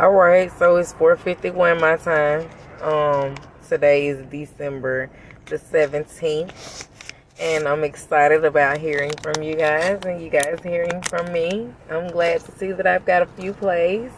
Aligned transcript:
All 0.00 0.12
right, 0.12 0.50
so 0.58 0.76
it's 0.76 0.94
4:51 0.94 1.78
my 1.78 1.96
time. 1.98 2.48
Um, 2.80 3.34
today 3.68 4.06
is 4.06 4.24
December 4.30 5.10
the 5.44 5.58
17th, 5.58 6.88
and 7.38 7.68
I'm 7.68 7.84
excited 7.84 8.46
about 8.46 8.78
hearing 8.78 9.12
from 9.22 9.42
you 9.42 9.56
guys 9.56 10.00
and 10.06 10.22
you 10.22 10.30
guys 10.30 10.58
hearing 10.62 11.02
from 11.02 11.30
me. 11.34 11.74
I'm 11.90 12.08
glad 12.08 12.40
to 12.46 12.52
see 12.52 12.72
that 12.72 12.86
I've 12.86 13.04
got 13.04 13.20
a 13.20 13.26
few 13.26 13.52
plays, 13.52 14.10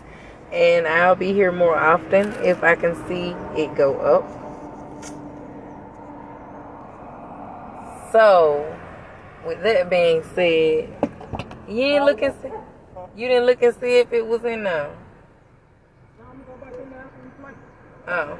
and 0.53 0.87
I'll 0.87 1.17
be 1.17 1.33
here 1.33 1.51
more 1.51 1.77
often 1.77 2.33
if 2.45 2.63
I 2.63 2.77
can 2.77 2.95
see 3.09 3.35
it 3.61 3.75
go 3.75 3.99
up. 3.99 4.23
So, 8.13 8.73
with 9.45 9.61
that 9.65 9.91
being 9.91 10.23
said, 10.37 10.89
you 11.67 11.75
didn't 11.75 12.05
look 12.05 12.23
and 12.23 12.35
see. 12.41 12.53
You 13.17 13.27
didn't 13.27 13.47
look 13.47 13.61
and 13.63 13.75
see 13.75 13.99
if 13.99 14.13
it 14.13 14.25
was 14.25 14.45
in. 14.45 14.65
Oh. 18.09 18.37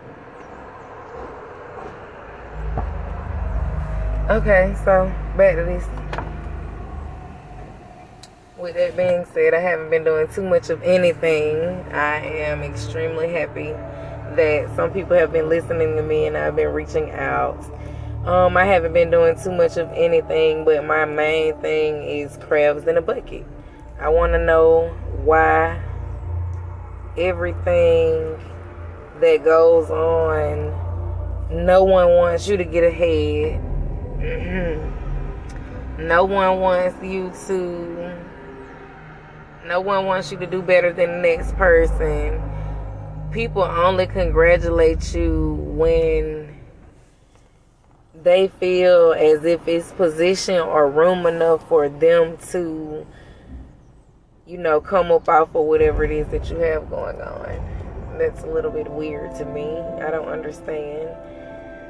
Okay, 4.29 4.75
so 4.85 5.13
back 5.37 5.55
to 5.55 5.65
this. 5.65 5.85
With 8.59 8.75
that 8.75 8.97
being 8.97 9.25
said, 9.33 9.55
I 9.55 9.61
haven't 9.61 9.91
been 9.91 10.03
doing 10.03 10.27
too 10.29 10.43
much 10.43 10.71
of 10.71 10.83
anything. 10.83 11.59
I 11.93 12.17
am 12.19 12.63
extremely 12.63 13.29
happy 13.33 13.73
that 14.35 14.69
some 14.75 14.93
people 14.93 15.17
have 15.17 15.33
been 15.33 15.49
listening 15.49 15.97
to 15.97 16.03
me 16.03 16.27
and 16.27 16.37
I've 16.37 16.57
been 16.57 16.73
reaching 16.73 17.13
out. 17.13 17.63
Um, 18.25 18.57
I 18.57 18.65
haven't 18.65 18.93
been 18.93 19.11
doing 19.11 19.37
too 19.41 19.53
much 19.53 19.77
of 19.77 19.89
anything, 19.93 20.65
but 20.65 20.85
my 20.85 21.05
main 21.05 21.57
thing 21.59 22.03
is 22.03 22.37
crabs 22.39 22.87
in 22.87 22.97
a 22.97 23.03
bucket. 23.03 23.45
I 24.01 24.09
want 24.09 24.33
to 24.33 24.45
know 24.45 24.89
why 25.23 25.81
everything 27.17 28.39
that 29.23 29.45
goes 29.45 29.89
on, 29.89 30.75
no 31.65 31.85
one 31.85 32.09
wants 32.09 32.49
you 32.49 32.57
to 32.57 32.65
get 32.65 32.83
ahead. 32.83 33.63
Mm-hmm. 34.19 36.07
no 36.07 36.25
one 36.25 36.61
wants 36.61 37.03
you 37.03 37.33
to, 37.47 38.17
no 39.67 39.81
one 39.81 40.07
wants 40.07 40.31
you 40.31 40.39
to 40.39 40.47
do 40.47 40.61
better 40.61 40.93
than 40.93 41.11
the 41.11 41.19
next 41.19 41.57
person. 41.57 42.41
People 43.31 43.63
only 43.63 44.07
congratulate 44.07 45.15
you 45.15 45.55
when 45.55 46.61
they 48.23 48.49
feel 48.49 49.13
as 49.13 49.45
if 49.45 49.67
it's 49.67 49.93
position 49.93 50.57
or 50.57 50.91
room 50.91 51.27
enough 51.27 51.67
for 51.69 51.89
them 51.89 52.37
to, 52.51 53.07
you 54.47 54.59
know, 54.59 54.81
come 54.81 55.11
up 55.13 55.29
off 55.29 55.55
of 55.55 55.65
whatever 55.65 56.03
it 56.05 56.11
is 56.11 56.27
that 56.29 56.51
you 56.51 56.59
have 56.59 56.91
going 56.91 57.21
on 57.21 57.72
that's 58.19 58.43
a 58.43 58.47
little 58.47 58.71
bit 58.71 58.91
weird 58.91 59.35
to 59.37 59.45
me. 59.45 59.67
I 60.05 60.11
don't 60.11 60.29
understand. 60.29 61.11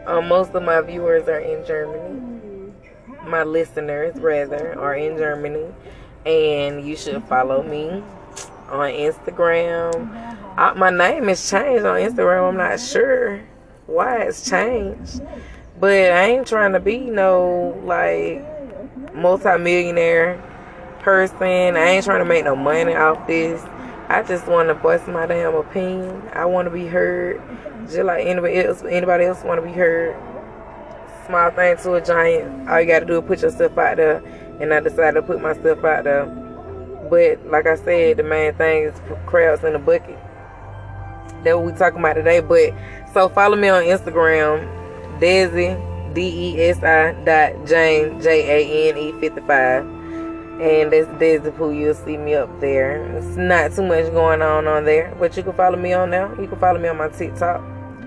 Um, 0.07 0.29
most 0.29 0.53
of 0.55 0.63
my 0.63 0.81
viewers 0.81 1.29
are 1.29 1.39
in 1.39 1.65
Germany. 1.65 2.73
My 3.25 3.45
listeners, 3.45 4.17
rather, 4.17 4.79
are 4.79 4.95
in 4.95 5.17
Germany. 5.17 5.67
And 6.27 6.87
you 6.87 6.97
should 6.97 7.23
follow 7.25 7.63
me 7.63 8.03
on 8.69 8.91
Instagram. 8.91 10.37
I, 10.57 10.73
my 10.75 10.91
name 10.91 11.29
is 11.29 11.49
changed 11.49 11.85
on 11.85 12.01
Instagram. 12.01 12.51
I'm 12.51 12.57
not 12.57 12.81
sure 12.81 13.41
why 13.87 14.23
it's 14.23 14.49
changed. 14.49 15.21
But 15.79 16.13
I 16.13 16.25
ain't 16.27 16.47
trying 16.47 16.73
to 16.73 16.81
be 16.81 16.99
no, 16.99 17.81
like, 17.85 18.45
multimillionaire 19.15 20.43
person. 21.01 21.43
I 21.77 21.85
ain't 21.89 22.05
trying 22.05 22.21
to 22.21 22.25
make 22.25 22.45
no 22.45 22.57
money 22.57 22.95
off 22.95 23.27
this. 23.27 23.61
I 24.13 24.23
just 24.23 24.47
want 24.47 24.69
to 24.69 24.75
voice 24.75 25.07
my 25.07 25.25
damn 25.25 25.55
opinion. 25.55 26.29
I 26.35 26.45
want 26.45 26.67
to 26.67 26.71
be 26.71 26.87
heard, 26.87 27.41
just 27.87 28.03
like 28.03 28.27
anybody 28.27 28.59
else. 28.59 28.83
Anybody 28.83 29.25
else 29.25 29.43
want 29.43 29.59
to 29.59 29.67
be 29.67 29.73
heard. 29.73 30.15
Small 31.27 31.51
thing 31.53 31.79
to 31.79 31.95
a 31.95 32.01
giant. 32.05 32.69
All 32.69 32.79
you 32.79 32.87
got 32.87 32.99
to 33.01 33.07
do 33.07 33.21
is 33.21 33.25
put 33.27 33.41
yourself 33.41 33.79
out 33.79 33.97
there, 33.97 34.19
and 34.61 34.75
I 34.75 34.81
decided 34.81 35.19
to 35.19 35.23
put 35.23 35.41
myself 35.41 35.83
out 35.83 36.05
there. 36.05 36.27
But 37.09 37.47
like 37.51 37.67
I 37.67 37.75
said, 37.77 38.19
the 38.19 38.23
main 38.23 38.53
thing 38.53 38.83
is 38.83 39.01
crabs 39.25 39.65
in 39.65 39.73
the 39.73 39.79
bucket. 39.79 40.19
That's 41.43 41.57
what 41.57 41.65
we 41.65 41.73
talking 41.73 42.01
about 42.01 42.13
today. 42.13 42.41
But 42.41 42.75
so 43.15 43.31
follow 43.31 43.57
me 43.57 43.69
on 43.69 43.83
Instagram, 43.85 44.69
Desi 45.21 46.13
D 46.13 46.51
E 46.51 46.61
S 46.61 46.83
I 46.83 47.13
dot 47.25 47.67
Jane 47.67 48.21
J 48.21 48.91
A 48.91 48.91
N 48.91 48.99
E 48.99 49.13
fifty 49.21 49.41
five 49.41 50.02
and 50.61 50.93
that's 50.93 51.09
Desi 51.19 51.79
You'll 51.79 51.95
see 51.95 52.17
me 52.17 52.35
up 52.35 52.61
there. 52.61 53.03
It's 53.17 53.37
not 53.37 53.73
too 53.73 53.83
much 53.83 54.13
going 54.13 54.43
on 54.43 54.67
on 54.67 54.85
there, 54.85 55.15
but 55.19 55.37
you 55.37 55.43
can 55.43 55.55
follow 55.55 55.79
me 55.79 55.93
on 55.93 56.11
there. 56.11 56.29
You 56.41 56.47
can 56.47 56.59
follow 56.59 56.79
me 56.79 56.89
on 56.89 56.99
my 56.99 57.09
TikTok. 57.09 57.63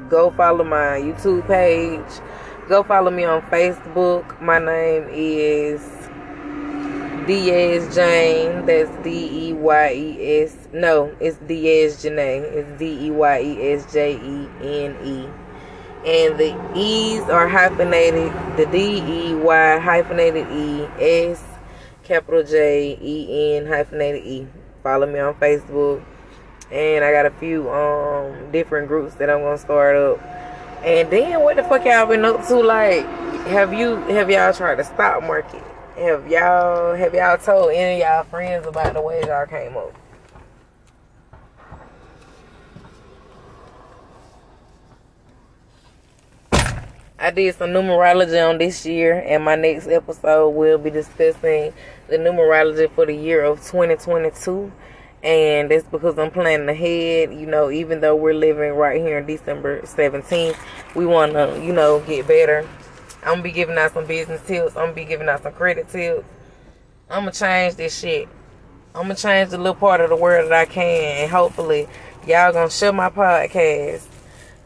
Go 0.09 0.29
follow 0.31 0.63
my 0.63 0.99
YouTube 1.01 1.47
page. 1.47 2.21
Go 2.69 2.83
follow 2.83 3.11
me 3.11 3.23
on 3.23 3.41
Facebook. 3.43 4.39
My 4.39 4.59
name 4.59 5.07
is 5.11 5.81
Diaz 7.25 7.95
Jane. 7.95 8.65
That's 8.65 8.91
D 9.03 9.49
E 9.49 9.53
Y 9.53 9.93
E 9.93 10.43
S. 10.43 10.55
No, 10.71 11.15
it's 11.19 11.37
Diaz 11.37 12.03
Janae. 12.03 12.43
It's 12.43 12.79
D 12.79 13.07
E 13.07 13.11
Y 13.11 13.41
E 13.41 13.71
S 13.73 13.91
J 13.91 14.13
E 14.13 14.49
N 14.61 14.95
E. 15.03 15.27
And 16.05 16.37
the 16.37 16.55
E's 16.75 17.21
are 17.23 17.47
hyphenated. 17.47 18.31
The 18.57 18.67
D 18.67 18.99
E 18.99 19.35
Y 19.35 19.79
hyphenated 19.79 20.47
E 20.51 20.85
S 21.03 21.43
capital 22.05 22.43
J 22.43 22.97
E 23.01 23.57
N 23.57 23.65
hyphenated 23.65 24.25
E. 24.25 24.47
Follow 24.83 25.07
me 25.07 25.19
on 25.19 25.33
Facebook. 25.35 26.03
And 26.71 27.03
I 27.03 27.11
got 27.11 27.25
a 27.25 27.31
few 27.31 27.69
um 27.69 28.51
different 28.51 28.87
groups 28.87 29.15
that 29.15 29.29
I'm 29.29 29.41
gonna 29.41 29.57
start 29.57 29.95
up. 29.95 30.21
And 30.83 31.09
then 31.09 31.41
what 31.41 31.55
the 31.57 31.63
fuck 31.63 31.83
y'all 31.85 32.05
been 32.05 32.23
up 32.23 32.45
to? 32.47 32.59
Like, 32.59 33.05
have 33.47 33.73
you 33.73 33.97
have 34.07 34.29
y'all 34.29 34.53
tried 34.53 34.75
the 34.75 34.83
stock 34.83 35.23
market? 35.23 35.63
Have 35.97 36.29
y'all 36.29 36.95
have 36.95 37.13
y'all 37.13 37.37
told 37.37 37.71
any 37.71 38.01
of 38.01 38.07
y'all 38.07 38.23
friends 38.23 38.67
about 38.67 38.93
the 38.93 39.01
way 39.01 39.21
y'all 39.25 39.45
came 39.45 39.75
up? 39.75 39.93
I 47.17 47.31
did 47.31 47.55
some 47.55 47.71
numerology 47.71 48.47
on 48.47 48.59
this 48.59 48.85
year, 48.85 49.23
and 49.25 49.43
my 49.43 49.55
next 49.55 49.87
episode 49.87 50.49
will 50.49 50.77
be 50.77 50.91
discussing 50.91 51.73
the 52.07 52.17
numerology 52.17 52.89
for 52.91 53.05
the 53.05 53.15
year 53.15 53.43
of 53.43 53.59
2022. 53.59 54.71
And 55.23 55.71
that's 55.71 55.87
because 55.87 56.19
I'm 56.19 56.29
planning 56.29 56.69
ahead. 56.69 57.33
You 57.33 57.47
know, 57.47 57.71
even 57.71 58.01
though 58.01 58.15
we're 58.15 58.35
living 58.35 58.73
right 58.73 59.01
here 59.01 59.17
in 59.17 59.25
December 59.25 59.81
17th, 59.81 60.55
we 60.95 61.05
want 61.05 61.33
to, 61.33 61.59
you 61.63 61.73
know, 61.73 61.99
get 62.01 62.27
better. 62.27 62.67
I'm 63.21 63.27
going 63.27 63.37
to 63.39 63.43
be 63.43 63.51
giving 63.51 63.77
out 63.77 63.93
some 63.93 64.05
business 64.05 64.45
tips. 64.45 64.75
I'm 64.75 64.83
going 64.83 64.89
to 64.89 64.95
be 64.95 65.05
giving 65.05 65.27
out 65.27 65.41
some 65.41 65.53
credit 65.53 65.89
tips. 65.89 66.23
I'm 67.09 67.23
going 67.23 67.33
to 67.33 67.39
change 67.39 67.75
this 67.75 67.97
shit. 67.97 68.29
I'm 68.93 69.05
going 69.05 69.15
to 69.15 69.21
change 69.21 69.49
the 69.49 69.57
little 69.57 69.73
part 69.73 69.99
of 69.99 70.09
the 70.09 70.15
world 70.15 70.51
that 70.51 70.53
I 70.53 70.65
can. 70.65 71.23
And 71.23 71.31
hopefully, 71.31 71.87
y'all 72.27 72.53
going 72.53 72.69
to 72.69 72.73
share 72.73 72.93
my 72.93 73.09
podcast, 73.09 74.05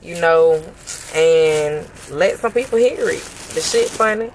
you 0.02 0.20
know, 0.20 0.62
and 1.16 1.90
let 2.12 2.38
some 2.38 2.52
people 2.52 2.78
hear 2.78 3.10
it. 3.10 3.22
The 3.54 3.62
shit 3.62 3.88
funny. 3.90 4.30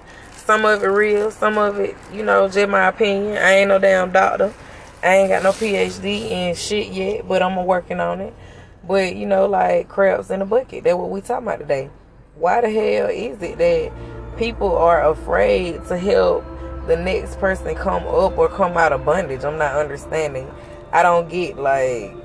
Some 0.45 0.63
of 0.63 0.83
it 0.83 0.87
real, 0.87 1.31
some 1.31 1.57
of 1.57 1.79
it, 1.79 1.97
you 2.13 2.21
know, 2.21 2.47
just 2.47 2.69
my 2.69 2.87
opinion. 2.87 3.37
I 3.37 3.53
ain't 3.53 3.69
no 3.69 3.79
damn 3.79 4.11
doctor. 4.11 4.53
I 5.01 5.15
ain't 5.15 5.29
got 5.29 5.41
no 5.41 5.51
PhD 5.51 6.29
in 6.29 6.53
shit 6.53 6.91
yet, 6.91 7.27
but 7.27 7.41
I'm 7.41 7.55
working 7.65 7.99
on 7.99 8.21
it. 8.21 8.33
But 8.87 9.15
you 9.15 9.25
know, 9.25 9.47
like 9.47 9.89
crabs 9.89 10.29
in 10.29 10.43
a 10.43 10.45
bucket. 10.45 10.83
That's 10.83 10.95
what 10.95 11.09
we 11.09 11.21
talking 11.21 11.47
about 11.47 11.59
today. 11.59 11.89
Why 12.35 12.61
the 12.61 12.69
hell 12.69 13.09
is 13.09 13.41
it 13.41 13.57
that 13.57 13.91
people 14.37 14.77
are 14.77 15.09
afraid 15.09 15.83
to 15.87 15.97
help 15.97 16.45
the 16.85 16.95
next 16.95 17.39
person 17.39 17.73
come 17.73 18.03
up 18.05 18.37
or 18.37 18.47
come 18.47 18.77
out 18.77 18.93
of 18.93 19.03
bondage? 19.03 19.43
I'm 19.43 19.57
not 19.57 19.75
understanding. 19.75 20.51
I 20.91 21.01
don't 21.01 21.27
get 21.27 21.57
like 21.57 22.15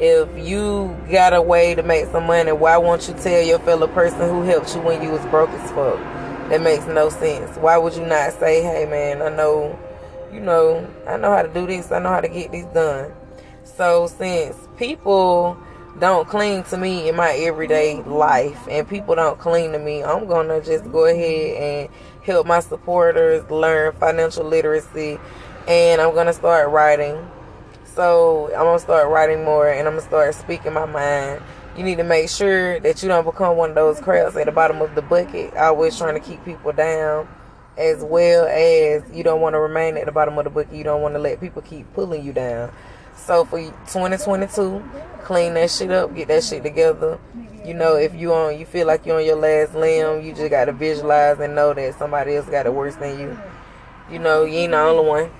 if 0.00 0.28
you 0.36 0.96
got 1.10 1.34
a 1.34 1.42
way 1.42 1.74
to 1.74 1.82
make 1.82 2.06
some 2.06 2.26
money, 2.26 2.52
why 2.52 2.78
won't 2.78 3.06
you 3.06 3.14
tell 3.14 3.42
your 3.42 3.58
fellow 3.58 3.86
person 3.86 4.20
who 4.20 4.42
helped 4.42 4.74
you 4.74 4.80
when 4.80 5.02
you 5.02 5.10
was 5.10 5.24
broke 5.26 5.50
as 5.50 5.70
fuck? 5.72 6.23
That 6.50 6.60
makes 6.60 6.86
no 6.86 7.08
sense. 7.08 7.56
Why 7.56 7.78
would 7.78 7.94
you 7.94 8.04
not 8.04 8.32
say, 8.34 8.62
hey 8.62 8.84
man, 8.84 9.22
I 9.22 9.34
know, 9.34 9.78
you 10.30 10.40
know, 10.40 10.86
I 11.08 11.16
know 11.16 11.34
how 11.34 11.42
to 11.42 11.48
do 11.48 11.66
this, 11.66 11.90
I 11.90 11.98
know 11.98 12.10
how 12.10 12.20
to 12.20 12.28
get 12.28 12.52
this 12.52 12.66
done. 12.66 13.12
So 13.64 14.06
since 14.06 14.56
people 14.76 15.56
don't 15.98 16.28
cling 16.28 16.64
to 16.64 16.76
me 16.76 17.08
in 17.08 17.16
my 17.16 17.30
everyday 17.32 18.02
life 18.02 18.68
and 18.68 18.86
people 18.86 19.14
don't 19.14 19.38
cling 19.38 19.72
to 19.72 19.78
me, 19.78 20.04
I'm 20.04 20.26
gonna 20.26 20.60
just 20.60 20.84
go 20.92 21.06
ahead 21.06 21.56
and 21.56 21.88
help 22.22 22.46
my 22.46 22.60
supporters 22.60 23.50
learn 23.50 23.94
financial 23.94 24.44
literacy 24.44 25.18
and 25.66 26.00
I'm 26.00 26.14
gonna 26.14 26.34
start 26.34 26.68
writing. 26.68 27.16
So 27.94 28.48
I'm 28.48 28.64
gonna 28.64 28.78
start 28.80 29.08
writing 29.08 29.44
more 29.44 29.68
and 29.68 29.88
I'm 29.88 29.94
gonna 29.94 30.06
start 30.06 30.34
speaking 30.34 30.74
my 30.74 30.84
mind 30.84 31.42
you 31.76 31.82
need 31.82 31.96
to 31.96 32.04
make 32.04 32.28
sure 32.28 32.78
that 32.80 33.02
you 33.02 33.08
don't 33.08 33.24
become 33.24 33.56
one 33.56 33.70
of 33.70 33.74
those 33.74 34.00
crabs 34.00 34.36
at 34.36 34.46
the 34.46 34.52
bottom 34.52 34.80
of 34.80 34.94
the 34.94 35.02
bucket, 35.02 35.56
always 35.56 35.98
trying 35.98 36.14
to 36.14 36.20
keep 36.20 36.44
people 36.44 36.72
down, 36.72 37.28
as 37.76 38.02
well 38.02 38.46
as 38.46 39.02
you 39.12 39.24
don't 39.24 39.40
want 39.40 39.54
to 39.54 39.60
remain 39.60 39.96
at 39.96 40.06
the 40.06 40.12
bottom 40.12 40.38
of 40.38 40.44
the 40.44 40.50
bucket. 40.50 40.72
You 40.72 40.84
don't 40.84 41.02
want 41.02 41.14
to 41.14 41.18
let 41.18 41.40
people 41.40 41.62
keep 41.62 41.92
pulling 41.94 42.24
you 42.24 42.32
down. 42.32 42.72
So 43.16 43.44
for 43.44 43.58
2022, 43.58 44.82
clean 45.22 45.54
that 45.54 45.70
shit 45.70 45.90
up, 45.90 46.14
get 46.14 46.28
that 46.28 46.44
shit 46.44 46.62
together. 46.62 47.18
You 47.64 47.74
know, 47.74 47.96
if 47.96 48.14
you 48.14 48.32
on, 48.34 48.58
you 48.58 48.66
feel 48.66 48.86
like 48.86 49.06
you're 49.06 49.18
on 49.18 49.24
your 49.24 49.36
last 49.36 49.74
limb, 49.74 50.24
you 50.24 50.32
just 50.34 50.50
gotta 50.50 50.72
visualize 50.72 51.40
and 51.40 51.54
know 51.54 51.72
that 51.74 51.98
somebody 51.98 52.36
else 52.36 52.46
got 52.46 52.66
it 52.66 52.74
worse 52.74 52.94
than 52.96 53.18
you. 53.18 53.38
You 54.10 54.18
know, 54.18 54.44
you 54.44 54.58
ain't 54.58 54.72
the 54.72 54.78
only 54.78 55.08
one. 55.08 55.30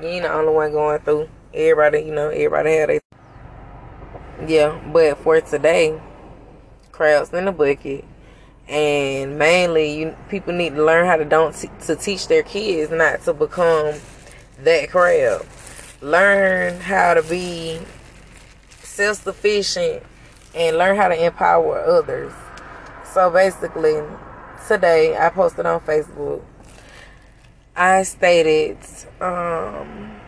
You 0.00 0.08
ain't 0.08 0.22
the 0.22 0.32
only 0.32 0.52
one 0.52 0.72
going 0.72 1.00
through. 1.00 1.28
Everybody, 1.52 2.04
you 2.04 2.14
know, 2.14 2.28
everybody 2.28 2.76
had 2.76 2.90
a 2.90 3.01
yeah. 4.46 4.80
But 4.92 5.18
for 5.18 5.40
today, 5.40 6.00
crabs 6.90 7.32
in 7.32 7.46
the 7.46 7.52
bucket, 7.52 8.04
and 8.68 9.38
mainly, 9.38 9.98
you 9.98 10.16
people 10.28 10.52
need 10.52 10.74
to 10.76 10.84
learn 10.84 11.06
how 11.06 11.16
to 11.16 11.24
don't 11.24 11.54
t- 11.54 11.70
to 11.86 11.96
teach 11.96 12.28
their 12.28 12.42
kids 12.42 12.90
not 12.90 13.22
to 13.22 13.34
become 13.34 13.94
that 14.60 14.90
crab. 14.90 15.46
Learn 16.00 16.80
how 16.80 17.14
to 17.14 17.22
be 17.22 17.80
self 18.82 19.22
sufficient 19.22 20.02
and 20.54 20.76
learn 20.76 20.96
how 20.96 21.08
to 21.08 21.24
empower 21.24 21.78
others. 21.80 22.32
So 23.12 23.30
basically, 23.30 24.02
today 24.66 25.16
I 25.16 25.30
posted 25.30 25.66
on 25.66 25.80
Facebook. 25.80 26.42
I 27.74 28.02
stated 28.02 28.78
um, 29.20 30.20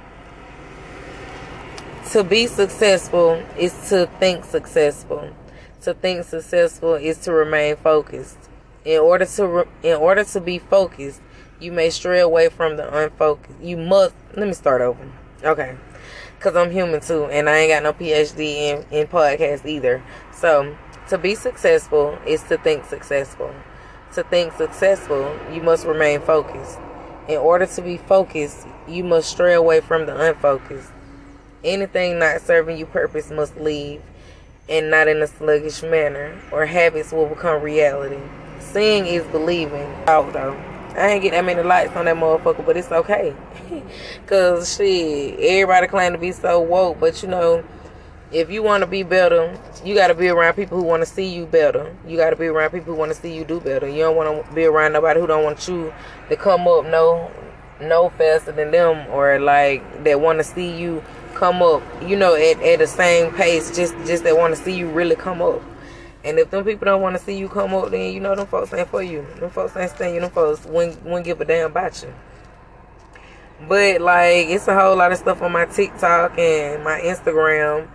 to 2.13 2.25
be 2.25 2.47
successful 2.47 3.43
is 3.59 3.73
to 3.89 4.07
think 4.19 4.45
successful. 4.45 5.31
To 5.83 5.95
think 5.95 6.25
successful 6.25 6.95
is 6.95 7.19
to 7.19 7.33
remain 7.33 7.77
focused. 7.77 8.39
In 8.85 9.01
order 9.01 9.27
to 9.27 9.47
re- 9.47 9.65
in 9.83 9.97
order 9.97 10.25
to 10.25 10.41
be 10.41 10.59
focused, 10.59 11.21
you 11.61 11.73
may 11.73 11.91
stray 11.91 12.21
away 12.21 12.49
from 12.49 12.77
the 12.77 12.87
unfocused. 12.95 13.61
You 13.61 13.77
must. 13.77 14.15
Let 14.35 14.47
me 14.47 14.55
start 14.55 14.81
over. 14.81 15.11
Okay 15.43 15.77
because 16.45 16.57
I'm 16.57 16.71
human 16.71 17.01
too, 17.01 17.25
and 17.25 17.49
I 17.49 17.57
ain't 17.61 17.71
got 17.71 17.83
no 17.83 17.95
PhD 17.95 18.41
in 18.41 18.85
in 18.91 19.07
podcast 19.07 19.65
either. 19.65 20.03
So 20.31 20.77
to 21.09 21.17
be 21.17 21.35
successful 21.35 22.19
is 22.27 22.43
to 22.45 22.59
think 22.59 22.85
successful. 22.85 23.55
To 24.15 24.23
think 24.25 24.53
successful, 24.53 25.35
you 25.53 25.63
must 25.63 25.87
remain 25.87 26.21
focused. 26.21 26.79
In 27.29 27.39
order 27.39 27.67
to 27.67 27.83
be 27.83 27.97
focused, 27.97 28.67
you 28.87 29.03
must 29.03 29.31
stray 29.31 29.55
away 29.55 29.81
from 29.81 30.05
the 30.05 30.15
unfocused. 30.15 30.93
Anything 31.65 32.19
not 32.19 32.43
serving 32.43 32.77
you 32.77 32.85
purpose 32.85 33.31
must 33.31 33.57
leave, 33.57 34.03
and 34.69 34.91
not 34.91 35.09
in 35.09 35.23
a 35.23 35.27
sluggish 35.27 35.83
manner, 35.83 36.39
or 36.53 36.67
habits 36.67 37.11
will 37.11 37.27
become 37.27 37.63
reality. 37.63 38.21
Seeing 38.61 39.07
is 39.07 39.25
believing. 39.29 39.87
Out 40.07 40.33
though. 40.33 40.53
I 40.97 41.09
ain't 41.09 41.23
get 41.23 41.33
that 41.33 41.45
many 41.45 41.63
likes 41.63 41.97
on 41.97 42.05
that 42.05 42.17
motherfucker, 42.17 42.65
but 42.65 42.77
it's 42.77 42.93
okay. 42.93 43.35
Cause 44.27 44.77
shit, 44.77 45.41
everybody 45.41 45.87
claim 45.89 46.13
to 46.13 46.19
be 46.19 46.31
so 46.31 46.61
woke, 46.61 47.01
but 47.01 47.23
you 47.23 47.29
know, 47.29 47.65
if 48.31 48.51
you 48.51 48.63
want 48.63 48.83
to 48.83 48.87
be 48.87 49.03
better, 49.03 49.59
you 49.85 49.95
got 49.95 50.09
to 50.09 50.15
be 50.15 50.29
around 50.29 50.55
people 50.55 50.79
who 50.79 50.85
want 50.85 51.03
to 51.03 51.07
see 51.07 51.27
you 51.27 51.47
better. 51.47 51.95
You 52.07 52.17
got 52.17 52.31
to 52.31 52.37
be 52.37 52.47
around 52.47 52.71
people 52.71 52.93
who 52.93 52.99
want 52.99 53.13
to 53.13 53.19
see 53.21 53.35
you 53.35 53.45
do 53.45 53.61
better. 53.61 53.89
You 53.89 54.01
don't 54.01 54.17
want 54.17 54.47
to 54.47 54.55
be 54.55 54.65
around 54.65 54.93
nobody 54.93 55.21
who 55.21 55.27
don't 55.27 55.45
want 55.45 55.67
you 55.67 55.93
to 56.29 56.37
come 56.37 56.67
up 56.69 56.85
no, 56.85 57.31
no 57.81 58.11
faster 58.11 58.53
than 58.53 58.71
them, 58.71 59.09
or 59.11 59.39
like 59.39 60.05
that 60.05 60.21
want 60.21 60.39
to 60.39 60.45
see 60.45 60.77
you 60.77 61.03
come 61.35 61.63
up. 61.63 61.83
You 62.03 62.17
know, 62.17 62.35
at 62.35 62.61
at 62.63 62.79
the 62.79 62.87
same 62.87 63.33
pace. 63.33 63.75
Just 63.75 63.95
just 64.07 64.25
that 64.25 64.37
want 64.37 64.55
to 64.57 64.63
see 64.63 64.77
you 64.77 64.89
really 64.91 65.17
come 65.17 65.43
up. 65.43 65.63
And 66.25 66.39
if 66.39 66.51
them 66.51 66.65
people 66.65 66.87
don't 66.87 67.03
want 67.03 67.17
to 67.17 67.23
see 67.23 67.37
you 67.37 67.49
come 67.49 67.75
up, 67.75 67.91
then 67.91 68.13
you 68.13 68.21
know 68.21 68.35
them 68.35 68.47
folks 68.47 68.73
ain't 68.73 68.89
for 68.89 69.03
you. 69.03 69.27
Them 69.39 69.51
folks 69.51 69.77
ain't 69.77 69.91
staying. 69.91 70.23
Them 70.23 70.31
folks 70.31 70.65
wouldn't, 70.65 71.03
wouldn't 71.05 71.27
give 71.27 71.41
a 71.41 71.45
damn 71.45 71.71
about 71.71 72.03
you. 72.03 72.15
But 73.69 74.01
like, 74.01 74.49
it's 74.49 74.67
a 74.67 74.75
whole 74.75 74.97
lot 74.97 75.13
of 75.13 75.19
stuff 75.19 75.43
on 75.43 75.53
my 75.53 75.67
TikTok 75.67 76.39
and 76.39 76.83
my 76.83 76.99
Instagram. 77.01 77.89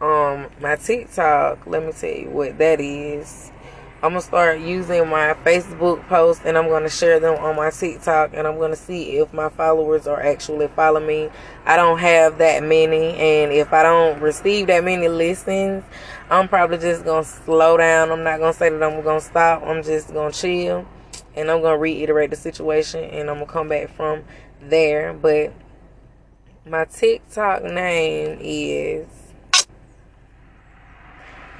Um, 0.00 0.48
my 0.60 0.74
TikTok. 0.74 1.66
Let 1.66 1.84
me 1.84 1.92
tell 1.92 2.10
you 2.10 2.30
what 2.30 2.58
that 2.58 2.80
is. 2.80 3.52
I'm 4.00 4.10
gonna 4.10 4.20
start 4.20 4.60
using 4.60 5.08
my 5.08 5.34
Facebook 5.44 6.06
posts 6.06 6.44
and 6.44 6.56
I'm 6.56 6.68
gonna 6.68 6.88
share 6.88 7.18
them 7.18 7.34
on 7.42 7.56
my 7.56 7.70
TikTok 7.70 8.30
and 8.32 8.46
I'm 8.46 8.56
gonna 8.56 8.76
see 8.76 9.16
if 9.16 9.32
my 9.32 9.48
followers 9.48 10.06
are 10.06 10.22
actually 10.22 10.68
following 10.68 11.08
me. 11.08 11.30
I 11.66 11.74
don't 11.74 11.98
have 11.98 12.38
that 12.38 12.62
many 12.62 13.16
and 13.16 13.50
if 13.50 13.72
I 13.72 13.82
don't 13.82 14.20
receive 14.20 14.68
that 14.68 14.84
many 14.84 15.08
listens, 15.08 15.82
I'm 16.30 16.46
probably 16.46 16.78
just 16.78 17.04
gonna 17.04 17.24
slow 17.24 17.76
down. 17.76 18.12
I'm 18.12 18.22
not 18.22 18.38
gonna 18.38 18.52
say 18.52 18.68
that 18.68 18.80
I'm 18.80 19.02
gonna 19.02 19.20
stop. 19.20 19.64
I'm 19.64 19.82
just 19.82 20.14
gonna 20.14 20.30
chill 20.30 20.86
and 21.34 21.50
I'm 21.50 21.60
gonna 21.60 21.76
reiterate 21.76 22.30
the 22.30 22.36
situation 22.36 23.02
and 23.02 23.28
I'm 23.28 23.40
gonna 23.40 23.46
come 23.46 23.68
back 23.68 23.90
from 23.96 24.22
there. 24.62 25.12
But 25.12 25.52
my 26.64 26.84
TikTok 26.84 27.64
name 27.64 28.38
is 28.40 29.17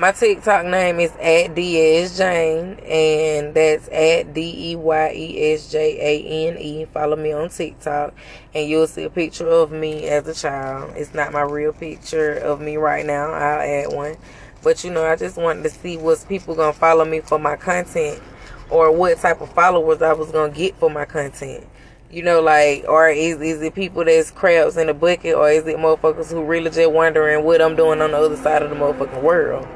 my 0.00 0.12
TikTok 0.12 0.64
name 0.64 1.00
is 1.00 1.10
at 1.20 1.56
Diez 1.56 2.16
Jane, 2.16 2.78
and 2.86 3.52
that's 3.52 3.88
at 3.88 4.32
D 4.32 4.70
E 4.70 4.76
Y 4.76 5.12
E 5.12 5.52
S 5.54 5.72
J 5.72 5.98
A 5.98 6.48
N 6.50 6.56
E. 6.56 6.84
Follow 6.84 7.16
me 7.16 7.32
on 7.32 7.48
TikTok, 7.48 8.14
and 8.54 8.68
you'll 8.68 8.86
see 8.86 9.02
a 9.02 9.10
picture 9.10 9.48
of 9.48 9.72
me 9.72 10.06
as 10.06 10.28
a 10.28 10.34
child. 10.34 10.92
It's 10.94 11.14
not 11.14 11.32
my 11.32 11.42
real 11.42 11.72
picture 11.72 12.34
of 12.34 12.60
me 12.60 12.76
right 12.76 13.04
now. 13.04 13.32
I'll 13.32 13.60
add 13.60 13.92
one, 13.92 14.16
but 14.62 14.84
you 14.84 14.92
know, 14.92 15.04
I 15.04 15.16
just 15.16 15.36
wanted 15.36 15.64
to 15.64 15.70
see 15.70 15.96
what's 15.96 16.24
people 16.24 16.54
gonna 16.54 16.72
follow 16.72 17.04
me 17.04 17.18
for 17.18 17.40
my 17.40 17.56
content, 17.56 18.22
or 18.70 18.92
what 18.92 19.18
type 19.18 19.40
of 19.40 19.52
followers 19.52 20.00
I 20.00 20.12
was 20.12 20.30
gonna 20.30 20.52
get 20.52 20.76
for 20.76 20.88
my 20.88 21.06
content. 21.06 21.66
You 22.08 22.22
know, 22.22 22.40
like, 22.40 22.84
or 22.86 23.08
is 23.08 23.40
is 23.40 23.60
it 23.62 23.74
people 23.74 24.04
that's 24.04 24.30
crabs 24.30 24.76
in 24.76 24.88
a 24.88 24.94
bucket, 24.94 25.34
or 25.34 25.50
is 25.50 25.66
it 25.66 25.76
motherfuckers 25.76 26.30
who 26.30 26.44
really 26.44 26.70
just 26.70 26.92
wondering 26.92 27.44
what 27.44 27.60
I'm 27.60 27.74
doing 27.74 28.00
on 28.00 28.12
the 28.12 28.16
other 28.16 28.36
side 28.36 28.62
of 28.62 28.70
the 28.70 28.76
motherfucking 28.76 29.24
world? 29.24 29.66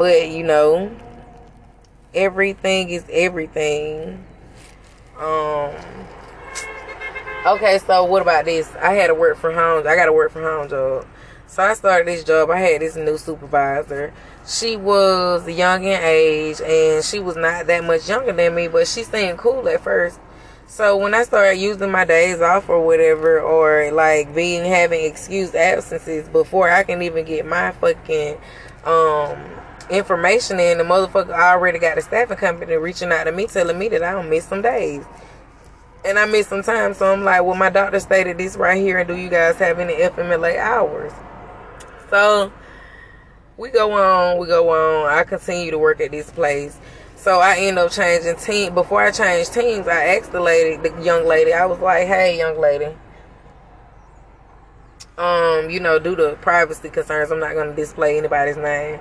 But 0.00 0.30
you 0.30 0.44
know, 0.44 0.90
everything 2.14 2.88
is 2.88 3.04
everything. 3.10 4.24
Um. 5.18 5.74
Okay, 7.44 7.78
so 7.86 8.04
what 8.04 8.22
about 8.22 8.46
this? 8.46 8.74
I 8.76 8.94
had 8.94 9.08
to 9.08 9.14
work 9.14 9.36
from 9.36 9.52
home. 9.52 9.86
I 9.86 9.96
got 9.96 10.06
to 10.06 10.14
work 10.14 10.32
from 10.32 10.44
home 10.44 10.70
job. 10.70 11.06
So 11.48 11.62
I 11.62 11.74
started 11.74 12.08
this 12.08 12.24
job. 12.24 12.48
I 12.48 12.56
had 12.56 12.80
this 12.80 12.96
new 12.96 13.18
supervisor. 13.18 14.14
She 14.48 14.74
was 14.78 15.46
young 15.46 15.84
in 15.84 16.00
age, 16.00 16.62
and 16.62 17.04
she 17.04 17.18
was 17.18 17.36
not 17.36 17.66
that 17.66 17.84
much 17.84 18.08
younger 18.08 18.32
than 18.32 18.54
me, 18.54 18.68
but 18.68 18.88
she 18.88 19.04
seemed 19.04 19.36
cool 19.36 19.68
at 19.68 19.84
first. 19.84 20.18
So 20.66 20.96
when 20.96 21.12
I 21.12 21.24
started 21.24 21.58
using 21.58 21.90
my 21.90 22.06
days 22.06 22.40
off 22.40 22.70
or 22.70 22.82
whatever, 22.86 23.38
or 23.38 23.92
like 23.92 24.34
being 24.34 24.64
having 24.64 25.04
excused 25.04 25.54
absences 25.54 26.26
before 26.30 26.70
I 26.70 26.84
can 26.84 27.02
even 27.02 27.26
get 27.26 27.44
my 27.44 27.72
fucking 27.72 28.38
um 28.86 29.36
information 29.90 30.60
in, 30.60 30.78
the 30.78 30.84
motherfucker 30.84 31.30
already 31.30 31.78
got 31.78 31.98
a 31.98 32.02
staffing 32.02 32.36
company 32.36 32.74
reaching 32.76 33.12
out 33.12 33.24
to 33.24 33.32
me 33.32 33.46
telling 33.46 33.78
me 33.78 33.88
that 33.88 34.02
I 34.02 34.12
don't 34.12 34.30
miss 34.30 34.46
some 34.46 34.62
days. 34.62 35.04
And 36.04 36.18
I 36.18 36.24
miss 36.24 36.48
some 36.48 36.62
time, 36.62 36.94
so 36.94 37.12
I'm 37.12 37.24
like, 37.24 37.42
well, 37.42 37.56
my 37.56 37.68
doctor 37.68 38.00
stated 38.00 38.38
this 38.38 38.56
right 38.56 38.80
here, 38.80 38.98
and 38.98 39.08
do 39.08 39.16
you 39.16 39.28
guys 39.28 39.56
have 39.56 39.78
any 39.78 39.94
FMLA 39.94 40.56
hours? 40.56 41.12
So 42.08 42.52
we 43.56 43.68
go 43.70 43.92
on, 43.92 44.38
we 44.38 44.46
go 44.46 44.70
on. 44.70 45.10
I 45.12 45.24
continue 45.24 45.70
to 45.70 45.78
work 45.78 46.00
at 46.00 46.10
this 46.10 46.30
place. 46.30 46.78
So 47.16 47.38
I 47.38 47.58
end 47.58 47.78
up 47.78 47.90
changing 47.90 48.36
team. 48.36 48.74
Before 48.74 49.02
I 49.02 49.10
changed 49.10 49.52
teams, 49.52 49.86
I 49.86 50.16
asked 50.16 50.32
the 50.32 50.40
lady, 50.40 50.76
the 50.76 51.02
young 51.02 51.26
lady, 51.26 51.52
I 51.52 51.66
was 51.66 51.78
like, 51.78 52.06
hey, 52.06 52.38
young 52.38 52.58
lady, 52.58 52.96
um, 55.18 55.68
you 55.68 55.80
know, 55.80 55.98
due 55.98 56.16
to 56.16 56.38
privacy 56.40 56.88
concerns, 56.88 57.30
I'm 57.30 57.40
not 57.40 57.52
going 57.52 57.68
to 57.68 57.76
display 57.76 58.16
anybody's 58.16 58.56
name. 58.56 58.98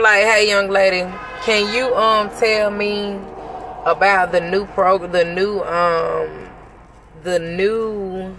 Like, 0.00 0.22
hey, 0.22 0.48
young 0.48 0.68
lady, 0.68 1.10
can 1.42 1.74
you 1.74 1.92
um 1.96 2.30
tell 2.38 2.70
me 2.70 3.18
about 3.84 4.30
the 4.30 4.40
new 4.40 4.64
program, 4.66 5.10
the 5.10 5.24
new 5.24 5.60
um, 5.62 6.50
the 7.24 7.40
new 7.40 8.36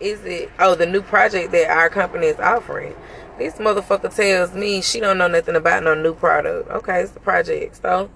is 0.00 0.24
it? 0.24 0.50
Oh, 0.58 0.74
the 0.74 0.86
new 0.86 1.02
project 1.02 1.52
that 1.52 1.68
our 1.68 1.90
company 1.90 2.28
is 2.28 2.40
offering. 2.40 2.94
This 3.36 3.56
motherfucker 3.56 4.14
tells 4.14 4.54
me 4.54 4.80
she 4.80 5.00
don't 5.00 5.18
know 5.18 5.28
nothing 5.28 5.54
about 5.56 5.82
no 5.82 5.94
new 5.94 6.14
product. 6.14 6.70
Okay, 6.70 7.02
it's 7.02 7.12
the 7.12 7.20
project. 7.20 7.82
So 7.82 8.08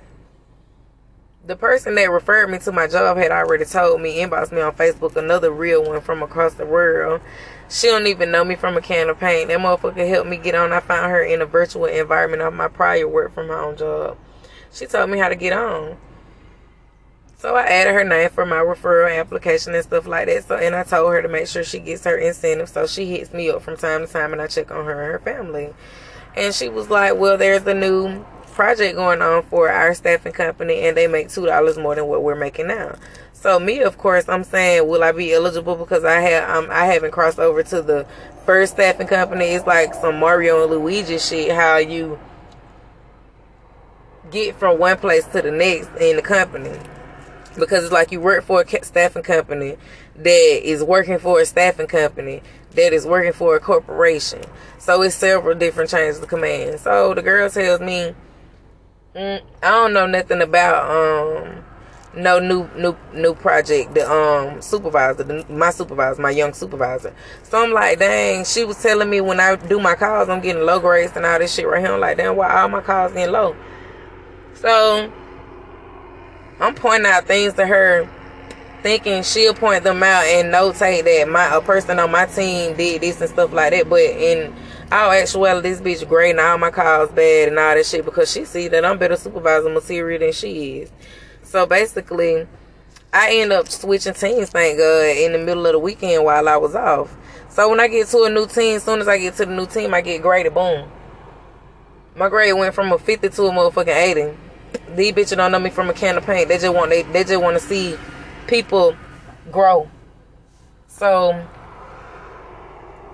the 1.47 1.57
person 1.57 1.95
that 1.97 2.11
referred 2.11 2.51
me 2.51 2.59
to 2.59 2.73
my 2.73 2.87
job 2.87 3.17
had 3.17 3.31
already 3.31 3.65
told 3.65 4.01
me, 4.01 4.19
inboxed 4.19 4.53
me 4.53 4.61
on 4.61 4.75
Facebook, 4.75 5.17
another 5.17 5.51
real 5.51 5.85
one 5.85 6.01
from 6.01 6.23
across 6.23 6.55
the 6.55 6.67
world 6.67 7.21
she 7.69 7.89
don't 7.89 8.07
even 8.07 8.31
know 8.31 8.45
me 8.45 8.55
from 8.55 8.77
a 8.77 8.81
can 8.81 9.09
of 9.09 9.19
paint. 9.19 9.49
That 9.49 9.59
motherfucker 9.59 10.09
helped 10.09 10.29
me 10.29 10.37
get 10.37 10.55
on. 10.55 10.73
I 10.73 10.81
found 10.81 11.11
her 11.11 11.23
in 11.23 11.41
a 11.41 11.47
virtual 11.47 11.87
environment 11.87 12.43
of 12.43 12.55
my 12.55 12.69
prior 12.69 13.09
work 13.09 13.35
from 13.35 13.49
my 13.49 13.59
own 13.59 13.77
job. 13.77 14.17
She 14.73 14.87
told 14.87 15.11
me 15.11 15.19
how 15.19 15.29
to 15.29 15.37
get 15.37 15.53
on. 15.53 15.97
So 17.39 17.57
I 17.57 17.65
added 17.65 17.93
her 17.93 18.05
name 18.05 18.31
for 18.31 18.47
my 18.47 18.57
referral 18.57 19.19
application 19.19 19.75
and 19.75 19.85
stuff 19.85 20.07
like 20.07 20.27
that. 20.27 20.45
So 20.45 20.57
and 20.57 20.75
I 20.75 20.83
told 20.83 21.13
her 21.13 21.23
to 21.23 21.29
make 21.29 21.47
sure 21.47 21.63
she 21.63 21.79
gets 21.79 22.05
her 22.05 22.17
incentive. 22.17 22.69
So 22.69 22.87
she 22.87 23.07
hits 23.07 23.33
me 23.33 23.51
up 23.51 23.63
from 23.63 23.77
time 23.77 24.07
to 24.07 24.13
time 24.13 24.33
and 24.33 24.41
I 24.41 24.47
check 24.47 24.71
on 24.71 24.85
her 24.85 25.03
and 25.03 25.13
her 25.13 25.19
family. 25.19 25.75
And 26.37 26.55
she 26.55 26.69
was 26.69 26.91
like, 26.91 27.17
Well, 27.17 27.37
there's 27.37 27.67
a 27.67 27.75
new 27.75 28.25
project 28.55 28.97
going 28.97 29.21
on 29.21 29.43
for 29.45 29.69
our 29.69 29.95
staffing 29.95 30.33
company 30.33 30.81
and 30.81 30.97
they 30.97 31.07
make 31.07 31.29
two 31.29 31.47
dollars 31.47 31.77
more 31.77 31.95
than 31.95 32.07
what 32.07 32.23
we're 32.23 32.35
making 32.35 32.69
now. 32.69 32.97
So 33.33 33.61
me, 33.61 33.81
of 33.81 33.99
course, 33.99 34.29
I'm 34.29 34.45
saying, 34.45 34.89
will 34.89 35.05
I 35.05 35.13
be 35.13 35.33
eligible 35.35 35.77
because 35.77 36.05
I 36.05 36.21
have 36.21 36.49
um, 36.49 36.71
I 36.71 36.87
haven't 36.87 37.11
crossed 37.11 37.39
over 37.39 37.63
to 37.65 37.83
the 37.83 38.07
first 38.47 38.75
staffing 38.75 39.07
company. 39.07 39.47
It's 39.47 39.67
like 39.67 39.93
some 39.95 40.19
Mario 40.19 40.63
and 40.63 40.71
Luigi 40.71 41.19
shit. 41.19 41.53
How 41.53 41.77
you 41.77 42.19
get 44.31 44.57
from 44.57 44.79
one 44.79 44.97
place 44.97 45.27
to 45.27 45.43
the 45.43 45.51
next 45.51 45.89
in 46.01 46.17
the 46.17 46.23
company 46.23 46.79
because 47.59 47.85
it's 47.85 47.93
like 47.93 48.11
you 48.11 48.21
work 48.21 48.45
for 48.45 48.63
a 48.63 48.85
staffing 48.85 49.23
company 49.23 49.77
that 50.17 50.61
is 50.63 50.83
working 50.83 51.19
for 51.19 51.41
a 51.41 51.47
staffing 51.47 51.87
company 51.87 52.43
that 52.73 52.93
is 52.93 53.07
working 53.07 53.33
for 53.33 53.57
a 53.57 53.61
corporation. 53.61 54.43
So 54.79 55.03
it's 55.03 55.15
several 55.15 55.57
different 55.57 55.91
chains 55.91 56.19
of 56.19 56.29
command. 56.29 56.81
So 56.81 57.15
the 57.15 57.23
girl 57.23 57.49
tells 57.49 57.81
me, 57.81 58.15
mm, 59.15 59.43
I 59.63 59.71
don't 59.71 59.93
know 59.93 60.07
nothing 60.07 60.43
about 60.43 60.91
um 60.91 61.65
no 62.17 62.39
new 62.39 62.69
new 62.77 62.97
new 63.13 63.35
project. 63.35 63.95
The 63.95 64.11
um 64.11 64.63
supervisor, 64.63 65.25
the, 65.25 65.45
my 65.53 65.71
supervisor, 65.71 66.21
my 66.23 66.31
young 66.31 66.53
supervisor. 66.53 67.15
So 67.43 67.63
I'm 67.63 67.73
like, 67.73 67.99
dang. 67.99 68.45
She 68.45 68.65
was 68.65 68.81
telling 68.81 69.11
me 69.11 69.21
when 69.21 69.41
I 69.41 69.57
do 69.57 69.81
my 69.81 69.95
calls, 69.95 70.29
I'm 70.29 70.41
getting 70.41 70.63
low 70.65 70.81
grades 70.81 71.17
and 71.17 71.27
all 71.27 71.39
this 71.39 71.55
shit 71.55 71.67
right 71.67 71.81
here. 71.81 71.93
I'm 71.93 72.01
like, 72.01 72.17
damn, 72.17 72.37
why 72.37 72.61
all 72.61 72.69
my 72.69 72.81
calls 72.81 73.13
getting 73.13 73.33
low? 73.33 73.57
So 74.55 75.13
I'm 76.61 76.75
pointing 76.75 77.11
out 77.11 77.27
things 77.27 77.55
to 77.55 77.67
her, 77.67 78.09
thinking 78.83 79.23
she'll 79.23 79.55
point 79.55 79.85
them 79.85 80.03
out 80.03 80.25
and 80.25 80.53
notate 80.53 81.05
that 81.05 81.29
my 81.29 81.55
a 81.55 81.61
person 81.61 81.99
on 81.99 82.11
my 82.13 82.27
team 82.27 82.77
did 82.77 83.03
this 83.03 83.21
and 83.21 83.31
stuff 83.31 83.53
like 83.53 83.73
that. 83.73 83.89
But 83.89 84.01
in 84.01 84.55
all 84.93 85.13
actuality, 85.13 85.71
this 85.71 85.81
bitch 85.81 86.09
great 86.09 86.31
and 86.31 86.41
all 86.41 86.59
my 86.59 86.71
calls 86.71 87.11
bad 87.11 87.49
and 87.49 87.59
all 87.59 87.75
that 87.75 87.87
shit 87.87 88.05
because 88.05 88.33
she 88.33 88.45
see 88.45 88.69
that 88.69 88.85
I'm 88.85 88.99
better 88.99 89.17
supervisor 89.17 89.69
material 89.69 90.21
than 90.21 90.33
she 90.33 90.79
is. 90.79 90.93
So 91.43 91.67
basically, 91.67 92.47
I 93.13 93.37
end 93.37 93.53
up 93.53 93.69
switching 93.69 94.15
teams, 94.15 94.51
thank 94.51 94.79
God, 94.79 95.17
in 95.17 95.33
the 95.33 95.39
middle 95.39 95.67
of 95.67 95.73
the 95.73 95.79
weekend 95.79 96.25
while 96.25 96.49
I 96.49 96.57
was 96.57 96.75
off. 96.75 97.17
So 97.49 97.69
when 97.71 97.81
I 97.81 97.89
get 97.89 98.09
to 98.09 98.25
a 98.25 98.31
new 98.31 98.47
team, 98.47 98.77
as 98.77 98.85
soon 98.85 99.01
as 99.01 99.09
I 99.09 99.19
get 99.19 99.35
to 99.37 99.47
the 99.47 99.55
new 99.55 99.67
team, 99.67 99.95
I 99.95 100.01
get 100.01 100.23
graded. 100.23 100.55
Boom. 100.55 100.91
My 102.17 102.29
grade 102.29 102.55
went 102.55 102.75
from 102.75 102.93
a 102.93 102.99
50 102.99 103.29
to 103.29 103.43
a 103.45 103.51
motherfucking 103.51 103.89
80 103.89 104.37
these 104.95 105.13
bitches 105.13 105.37
don't 105.37 105.53
know 105.53 105.59
me 105.59 105.71
from 105.71 105.91
a 105.91 105.93
can 105.93 106.17
of 106.17 106.25
paint. 106.25 106.49
They 106.49 106.59
just 106.59 106.75
want 106.75 106.91
they, 106.91 107.03
they 107.03 107.25
just 107.25 107.41
want 107.41 107.59
to 107.59 107.61
see 107.61 107.97
people 108.47 108.97
grow. 109.51 109.89
So 110.89 111.47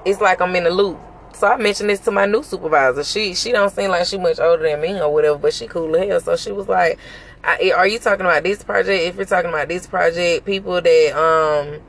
it's 0.05 0.21
like 0.21 0.41
I'm 0.41 0.55
in 0.57 0.65
the 0.65 0.71
loop. 0.71 0.99
So 1.35 1.47
I 1.47 1.57
mentioned 1.57 1.89
this 1.89 2.01
to 2.01 2.11
my 2.11 2.27
new 2.27 2.43
supervisor. 2.43 3.03
She 3.05 3.35
she 3.35 3.53
don't 3.53 3.71
seem 3.71 3.91
like 3.91 4.07
she 4.07 4.19
much 4.19 4.39
older 4.39 4.63
than 4.63 4.81
me 4.81 5.01
or 5.01 5.13
whatever, 5.13 5.39
but 5.39 5.55
she 5.55 5.67
cool 5.67 5.95
as 5.97 6.09
hell. 6.09 6.21
So 6.21 6.37
she 6.37 6.53
was 6.53 6.69
like, 6.69 6.99
"Are 7.43 7.87
you 7.87 7.99
talking 7.99 8.27
about 8.27 8.43
this 8.43 8.63
project? 8.63 9.03
If 9.03 9.17
you're 9.17 9.25
talking 9.25 9.51
about 9.51 9.69
this 9.69 9.87
project, 9.87 10.45
people 10.45 10.81
that 10.81 11.17
um 11.17 11.81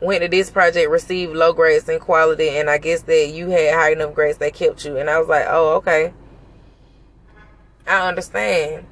went 0.00 0.22
to 0.22 0.28
this 0.28 0.50
project 0.50 0.90
received 0.90 1.34
low 1.34 1.52
grades 1.52 1.88
in 1.88 2.00
quality, 2.00 2.48
and 2.48 2.68
I 2.68 2.78
guess 2.78 3.02
that 3.02 3.28
you 3.28 3.48
had 3.50 3.74
high 3.74 3.92
enough 3.92 4.14
grades 4.14 4.38
that 4.38 4.54
kept 4.54 4.84
you." 4.84 4.96
And 4.96 5.08
I 5.08 5.18
was 5.20 5.28
like, 5.28 5.46
"Oh, 5.48 5.74
okay, 5.76 6.12
I 7.86 8.08
understand." 8.08 8.86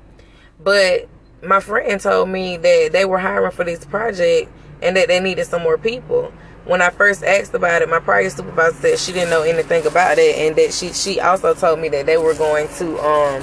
But 0.61 1.08
my 1.42 1.61
friend 1.61 2.00
told 2.00 2.28
me 2.28 2.56
that 2.56 2.90
they 2.92 3.04
were 3.04 3.18
hiring 3.18 3.50
for 3.50 3.64
this 3.64 3.84
project 3.84 4.50
and 4.80 4.96
that 4.96 5.08
they 5.08 5.20
needed 5.20 5.46
some 5.46 5.62
more 5.62 5.78
people. 5.78 6.32
When 6.64 6.80
I 6.80 6.90
first 6.90 7.23
asked 7.23 7.52
about 7.52 7.83
it, 7.83 7.88
my 7.88 7.99
prior 7.99 8.30
supervisor 8.30 8.76
said 8.76 8.99
she 8.99 9.12
didn't 9.12 9.30
know 9.30 9.42
anything 9.42 9.87
about 9.87 10.18
it 10.18 10.37
and 10.37 10.56
that 10.56 10.73
she 10.73 10.92
she 10.92 11.21
also 11.21 11.52
told 11.54 11.78
me 11.78 11.88
that 11.90 12.06
they 12.06 12.16
were 12.16 12.35
going 12.35 12.68
to 12.78 12.99
um 13.00 13.42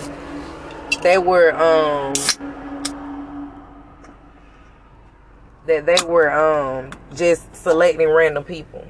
they 1.04 1.18
were 1.18 1.52
um 1.54 2.14
that 5.68 5.86
they 5.86 6.04
were 6.08 6.32
um 6.32 6.92
just 7.16 7.56
selecting 7.56 8.10
random 8.10 8.44
people. 8.44 8.86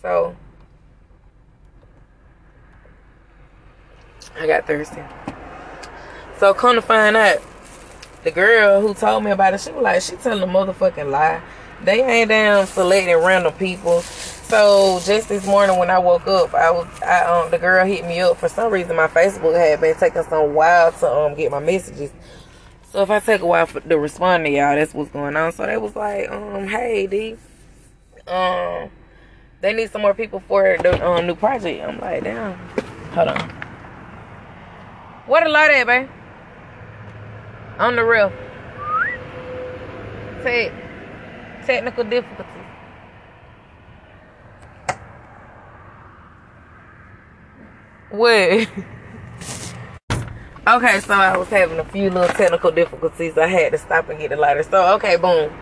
So 0.00 0.36
I 4.38 4.46
got 4.46 4.66
thirsty. 4.66 5.02
So 6.38 6.52
come 6.52 6.76
to 6.76 6.82
find 6.82 7.16
out, 7.16 7.38
the 8.22 8.30
girl 8.30 8.82
who 8.82 8.92
told 8.92 9.24
me 9.24 9.30
about 9.30 9.54
it, 9.54 9.60
she 9.60 9.72
was 9.72 9.82
like, 9.82 10.02
she 10.02 10.16
telling 10.16 10.42
a 10.42 10.46
motherfucking 10.46 11.10
lie. 11.10 11.40
They 11.84 12.02
ain't 12.02 12.28
down 12.30 12.66
selecting 12.66 13.16
random 13.16 13.52
people. 13.54 14.02
So 14.02 15.00
just 15.04 15.28
this 15.28 15.46
morning 15.46 15.78
when 15.78 15.90
I 15.90 15.98
woke 15.98 16.26
up, 16.26 16.54
I 16.54 16.70
was 16.70 16.86
I 17.02 17.24
um 17.24 17.50
the 17.50 17.58
girl 17.58 17.84
hit 17.84 18.04
me 18.06 18.20
up 18.20 18.36
for 18.36 18.48
some 18.48 18.72
reason. 18.72 18.96
My 18.96 19.08
Facebook 19.08 19.54
had 19.54 19.80
been 19.80 19.96
taking 19.96 20.22
some 20.24 20.54
while 20.54 20.92
to 20.92 21.08
um 21.10 21.34
get 21.34 21.50
my 21.50 21.58
messages. 21.58 22.12
So 22.90 23.02
if 23.02 23.10
I 23.10 23.20
take 23.20 23.40
a 23.40 23.46
while 23.46 23.66
for, 23.66 23.80
to 23.80 23.98
respond 23.98 24.44
to 24.46 24.50
y'all, 24.50 24.74
that's 24.76 24.94
what's 24.94 25.10
going 25.10 25.36
on. 25.36 25.52
So 25.52 25.66
they 25.66 25.76
was 25.76 25.94
like, 25.96 26.30
um, 26.30 26.66
hey 26.66 27.06
D, 27.06 27.36
um, 28.26 28.90
they 29.60 29.72
need 29.72 29.90
some 29.90 30.02
more 30.02 30.14
people 30.14 30.40
for 30.40 30.78
the 30.80 31.06
um, 31.06 31.26
new 31.26 31.34
project. 31.34 31.82
I'm 31.84 31.98
like, 31.98 32.24
damn, 32.24 32.56
hold 33.12 33.28
on. 33.28 33.50
What 35.26 35.44
a 35.44 35.50
lot 35.50 35.70
at, 35.70 35.86
babe? 35.86 36.08
On 37.78 37.96
the 37.96 38.04
real. 38.04 38.32
Te- 40.44 40.70
technical 41.66 42.04
difficulties. 42.04 42.52
What? 48.10 48.68
okay, 50.68 51.00
so 51.00 51.14
I 51.14 51.36
was 51.36 51.48
having 51.48 51.78
a 51.78 51.84
few 51.84 52.08
little 52.08 52.28
technical 52.28 52.70
difficulties. 52.70 53.36
I 53.36 53.48
had 53.48 53.72
to 53.72 53.78
stop 53.78 54.08
and 54.08 54.18
get 54.18 54.30
the 54.30 54.36
lighter. 54.36 54.62
So, 54.62 54.94
okay, 54.94 55.16
boom. 55.16 55.52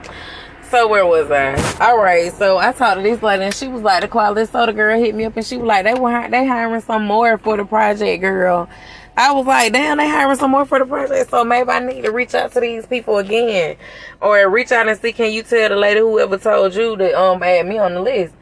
So 0.71 0.89
where 0.89 1.07
was 1.07 1.31
I? 1.31 1.55
All 1.81 1.99
right, 1.99 2.33
so 2.33 2.59
I 2.59 2.73
talked 2.73 2.97
to 2.97 3.03
this 3.03 3.23
lady 3.23 3.45
and 3.45 3.55
she 3.55 3.69
was 3.69 3.83
like, 3.83 4.03
the 4.03 4.09
quality 4.09 4.45
soda 4.51 4.73
girl 4.73 4.99
hit 4.99 5.15
me 5.15 5.25
up 5.25 5.37
and 5.37 5.47
she 5.47 5.57
was 5.57 5.67
like, 5.67 5.85
they 5.85 5.95
were 5.95 6.29
they 6.29 6.47
hiring 6.47 6.81
some 6.81 7.07
more 7.07 7.39
for 7.39 7.57
the 7.57 7.65
project, 7.65 8.21
girl. 8.21 8.69
I 9.17 9.33
was 9.33 9.47
like, 9.47 9.73
damn, 9.73 9.99
they 9.99 10.09
hiring 10.09 10.37
some 10.37 10.51
more 10.51 10.67
for 10.67 10.81
the 10.81 10.87
project, 10.87 11.31
so 11.31 11.45
maybe 11.45 11.71
I 11.71 11.79
need 11.79 12.03
to 12.03 12.11
reach 12.11 12.35
out 12.35 12.51
to 12.53 12.61
these 12.61 12.85
people 12.85 13.19
again, 13.19 13.77
or 14.21 14.49
reach 14.49 14.73
out 14.73 14.89
and 14.89 14.99
see, 14.99 15.13
can 15.13 15.33
you 15.33 15.45
tell 15.45 15.69
the 15.69 15.77
lady 15.77 16.01
whoever 16.01 16.37
told 16.37 16.75
you 16.75 16.97
to 16.97 17.21
um 17.21 17.43
add 17.43 17.67
me 17.67 17.79
on 17.79 17.95
the 17.95 18.01
list? 18.01 18.35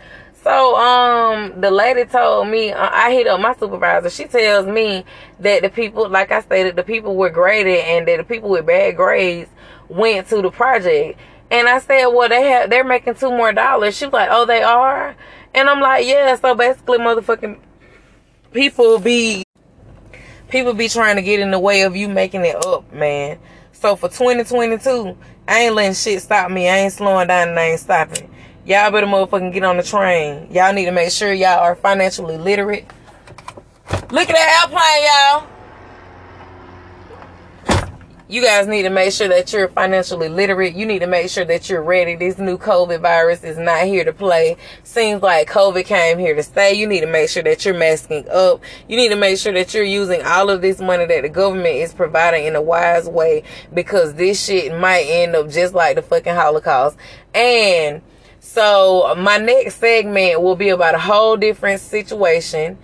So 0.43 0.75
um 0.77 1.61
the 1.61 1.71
lady 1.71 2.05
told 2.05 2.49
me 2.49 2.73
uh, 2.73 2.89
I 2.91 3.13
hit 3.13 3.27
up 3.27 3.39
my 3.41 3.55
supervisor. 3.55 4.09
She 4.09 4.25
tells 4.25 4.67
me 4.67 5.05
that 5.41 5.63
the 5.63 5.69
people, 5.69 6.09
like 6.09 6.33
I 6.33 6.41
stated, 6.41 6.75
the 6.75 6.83
people 6.83 7.17
were 7.17 7.31
graded 7.31 7.85
and 7.85 8.09
that 8.09 8.17
the 8.17 8.25
people 8.25 8.49
with 8.49 8.65
bad 8.65 8.97
grades 8.97 9.51
went 9.89 10.27
to 10.29 10.41
the 10.41 10.51
project. 10.51 11.19
And 11.51 11.69
I 11.69 11.81
said, 11.81 12.07
well, 12.07 12.31
they 12.31 12.49
have 12.49 12.71
they're 12.71 12.83
making 12.83 13.17
two 13.17 13.31
more 13.31 13.53
dollars. 13.53 13.97
She 13.97 14.07
was 14.07 14.15
like, 14.15 14.31
oh, 14.33 14.47
they 14.47 14.63
are, 14.63 15.15
and 15.55 15.69
I'm 15.69 15.81
like, 15.81 16.07
yeah. 16.07 16.35
So 16.37 16.55
basically, 16.55 16.97
motherfucking 16.97 17.61
people 18.53 18.99
be 18.99 19.45
people 20.53 20.75
be 20.75 20.89
trying 20.89 21.17
to 21.17 21.23
get 21.23 21.41
in 21.41 21.51
the 21.51 21.59
way 21.59 21.81
of 21.83 21.97
you 21.97 22.09
making 22.09 22.45
it 22.45 22.65
up, 22.65 22.93
man. 22.93 23.39
So 23.73 23.97
for 23.97 24.09
2022, 24.09 25.17
I 25.49 25.61
ain't 25.63 25.75
letting 25.75 25.95
shit 25.95 26.23
stop 26.23 26.51
me. 26.51 26.69
I 26.69 26.77
ain't 26.77 26.93
slowing 26.93 27.27
down 27.27 27.49
and 27.49 27.59
I 27.59 27.71
ain't 27.71 27.81
stopping. 27.81 28.33
Y'all 28.65 28.93
better 28.93 29.07
motherfucking 29.07 29.53
get 29.53 29.65
on 29.65 29.79
the 29.79 29.83
train. 29.83 30.47
Y'all 30.53 30.73
need 30.73 30.85
to 30.85 30.93
make 30.93 31.11
sure 31.11 31.33
y'all 31.33 31.59
are 31.59 31.75
financially 31.75 32.37
literate. 32.37 32.87
Look 34.11 34.29
at 34.29 34.37
that 34.37 34.69
airplane, 34.69 35.03
y'all 35.05 35.62
you 38.33 38.41
guys 38.41 38.67
need 38.67 38.85
to 38.85 38.91
make 38.91 39.13
sure 39.13 39.29
that 39.29 39.53
you're 39.53 39.69
financially 39.69 40.31
literate. 40.31 40.75
You 40.75 40.87
need 40.87 41.01
to 41.01 41.07
make 41.07 41.29
sure 41.29 41.45
that 41.45 41.69
you're 41.69 41.83
ready. 41.83 42.17
This 42.17 42.39
new 42.39 42.57
COVID 42.57 43.03
virus 43.03 43.45
is 43.45 43.59
not 43.59 43.85
here 43.85 44.07
to 44.07 44.13
play. 44.15 44.57
Seems 44.85 45.21
like 45.21 45.51
COVID 45.51 45.85
came 45.85 46.19
here 46.19 46.35
to 46.35 46.43
stay. 46.43 46.73
You 46.73 46.87
need 46.87 47.01
to 47.01 47.07
make 47.07 47.29
sure 47.29 47.43
that 47.43 47.63
you're 47.67 47.77
masking 47.77 48.27
up. 48.31 48.63
You 48.89 48.97
need 48.97 49.11
to 49.11 49.17
make 49.17 49.37
sure 49.37 49.53
that 49.53 49.75
you're 49.75 49.85
using 49.85 50.23
all 50.23 50.49
of 50.49 50.63
this 50.63 50.81
money 50.81 51.05
that 51.05 51.21
the 51.21 51.29
government 51.29 51.77
is 51.77 51.93
providing 51.93 52.47
in 52.47 52.57
a 52.57 52.63
wise 52.63 53.07
way 53.07 53.43
because 53.75 54.15
this 54.15 54.43
shit 54.43 54.75
might 54.81 55.03
end 55.03 55.37
up 55.37 55.51
just 55.51 55.75
like 55.75 55.97
the 55.97 56.03
fucking 56.03 56.35
Holocaust. 56.35 56.97
And 57.35 58.01
so 58.41 59.15
my 59.19 59.37
next 59.37 59.75
segment 59.75 60.41
will 60.41 60.57
be 60.57 60.71
about 60.71 60.95
a 60.95 61.01
whole 61.01 61.37
different 61.37 61.83
situation 61.83 62.79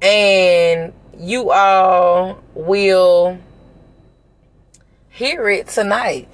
and 0.00 0.92
you 1.18 1.50
all 1.50 2.40
will 2.54 3.40
hear 5.22 5.48
it 5.48 5.68
tonight. 5.68 6.28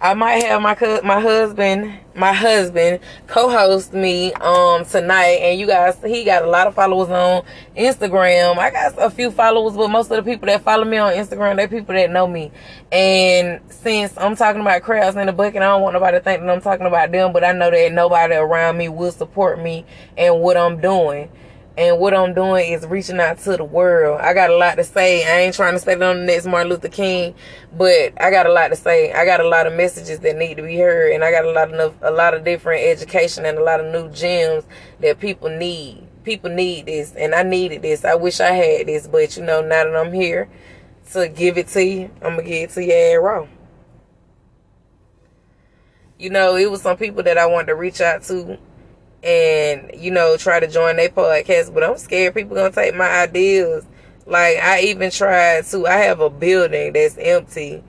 I 0.00 0.14
might 0.14 0.44
have 0.44 0.62
my 0.62 0.76
my 1.02 1.18
husband 1.20 1.92
my 2.14 2.32
husband 2.32 3.00
co-host 3.26 3.92
me 3.92 4.32
um 4.34 4.84
tonight 4.84 5.40
and 5.42 5.58
you 5.58 5.66
guys 5.66 5.98
he 6.04 6.22
got 6.22 6.44
a 6.44 6.46
lot 6.46 6.68
of 6.68 6.74
followers 6.76 7.08
on 7.08 7.42
Instagram. 7.76 8.58
I 8.58 8.70
got 8.70 8.94
a 8.96 9.10
few 9.10 9.32
followers 9.32 9.76
but 9.76 9.88
most 9.88 10.12
of 10.12 10.24
the 10.24 10.30
people 10.30 10.46
that 10.46 10.62
follow 10.62 10.84
me 10.84 10.98
on 10.98 11.14
Instagram 11.14 11.56
they're 11.56 11.66
people 11.66 11.96
that 11.96 12.12
know 12.12 12.28
me. 12.28 12.52
And 12.92 13.60
since 13.70 14.16
I'm 14.16 14.36
talking 14.36 14.60
about 14.60 14.82
crabs 14.82 15.16
in 15.16 15.26
the 15.26 15.32
bucket 15.32 15.56
I 15.56 15.66
don't 15.66 15.82
want 15.82 15.94
nobody 15.94 16.18
to 16.18 16.22
think 16.22 16.42
that 16.42 16.48
I'm 16.48 16.60
talking 16.60 16.86
about 16.86 17.10
them 17.10 17.32
but 17.32 17.42
I 17.42 17.50
know 17.50 17.72
that 17.72 17.92
nobody 17.92 18.34
around 18.34 18.78
me 18.78 18.88
will 18.88 19.10
support 19.10 19.60
me 19.60 19.84
and 20.16 20.40
what 20.40 20.56
I'm 20.56 20.80
doing. 20.80 21.28
And 21.78 22.00
what 22.00 22.12
I'm 22.12 22.34
doing 22.34 22.72
is 22.72 22.84
reaching 22.84 23.20
out 23.20 23.38
to 23.38 23.56
the 23.56 23.62
world. 23.62 24.20
I 24.20 24.34
got 24.34 24.50
a 24.50 24.56
lot 24.56 24.74
to 24.78 24.84
say. 24.84 25.24
I 25.24 25.42
ain't 25.42 25.54
trying 25.54 25.74
to 25.74 25.78
say 25.78 25.92
it 25.92 26.02
on 26.02 26.18
the 26.18 26.24
next 26.24 26.44
Martin 26.44 26.70
Luther 26.70 26.88
King, 26.88 27.36
but 27.72 28.20
I 28.20 28.32
got 28.32 28.46
a 28.46 28.52
lot 28.52 28.68
to 28.68 28.76
say. 28.76 29.12
I 29.12 29.24
got 29.24 29.38
a 29.38 29.46
lot 29.48 29.68
of 29.68 29.74
messages 29.74 30.18
that 30.18 30.34
need 30.34 30.56
to 30.56 30.64
be 30.64 30.76
heard, 30.76 31.12
and 31.12 31.22
I 31.22 31.30
got 31.30 31.44
a 31.44 31.52
lot 31.52 31.72
of 31.72 31.94
a 32.02 32.10
lot 32.10 32.34
of 32.34 32.42
different 32.42 32.82
education 32.82 33.46
and 33.46 33.58
a 33.58 33.62
lot 33.62 33.78
of 33.78 33.92
new 33.92 34.10
gems 34.10 34.64
that 34.98 35.20
people 35.20 35.50
need. 35.50 36.04
People 36.24 36.50
need 36.50 36.86
this, 36.86 37.14
and 37.14 37.32
I 37.32 37.44
needed 37.44 37.82
this. 37.82 38.04
I 38.04 38.16
wish 38.16 38.40
I 38.40 38.50
had 38.50 38.88
this, 38.88 39.06
but 39.06 39.36
you 39.36 39.44
know, 39.44 39.60
now 39.60 39.84
that 39.84 39.94
I'm 39.94 40.12
here 40.12 40.48
to 41.12 41.28
give 41.28 41.58
it 41.58 41.68
to 41.68 41.84
you, 41.84 42.10
I'm 42.22 42.34
gonna 42.34 42.42
give 42.42 42.70
it 42.70 42.74
to 42.74 42.84
you 42.84 43.20
raw. 43.20 43.46
You 46.18 46.30
know, 46.30 46.56
it 46.56 46.68
was 46.68 46.82
some 46.82 46.96
people 46.96 47.22
that 47.22 47.38
I 47.38 47.46
wanted 47.46 47.66
to 47.68 47.76
reach 47.76 48.00
out 48.00 48.24
to 48.24 48.58
and 49.22 49.90
you 49.94 50.10
know 50.10 50.36
try 50.36 50.60
to 50.60 50.68
join 50.68 50.96
their 50.96 51.08
podcast 51.08 51.74
but 51.74 51.82
i'm 51.82 51.98
scared 51.98 52.34
people 52.34 52.54
gonna 52.54 52.70
take 52.70 52.94
my 52.94 53.22
ideas. 53.22 53.84
Like 54.26 54.58
i 54.58 54.80
even 54.82 55.10
tried 55.10 55.64
to 55.66 55.86
i 55.86 55.96
have 55.96 56.20
a 56.20 56.30
building 56.30 56.92
that's 56.92 57.16
empty 57.18 57.82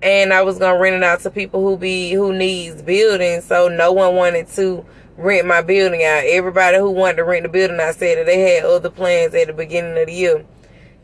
and 0.00 0.32
i 0.32 0.42
was 0.42 0.58
gonna 0.58 0.78
rent 0.78 0.96
it 0.96 1.02
out 1.02 1.20
to 1.20 1.30
people 1.30 1.62
who 1.62 1.76
be 1.76 2.12
who 2.12 2.32
needs 2.32 2.82
buildings 2.82 3.44
so 3.44 3.68
no 3.68 3.92
one 3.92 4.16
wanted 4.16 4.48
to 4.48 4.84
rent 5.18 5.46
my 5.46 5.60
building 5.60 6.02
out. 6.02 6.24
Everybody 6.24 6.78
who 6.78 6.90
wanted 6.90 7.16
to 7.16 7.24
rent 7.24 7.44
the 7.44 7.48
building 7.50 7.78
i 7.78 7.92
said 7.92 8.18
that 8.18 8.26
they 8.26 8.56
had 8.56 8.64
other 8.64 8.90
plans 8.90 9.34
at 9.34 9.46
the 9.46 9.52
beginning 9.52 9.98
of 9.98 10.06
the 10.06 10.12
year. 10.12 10.44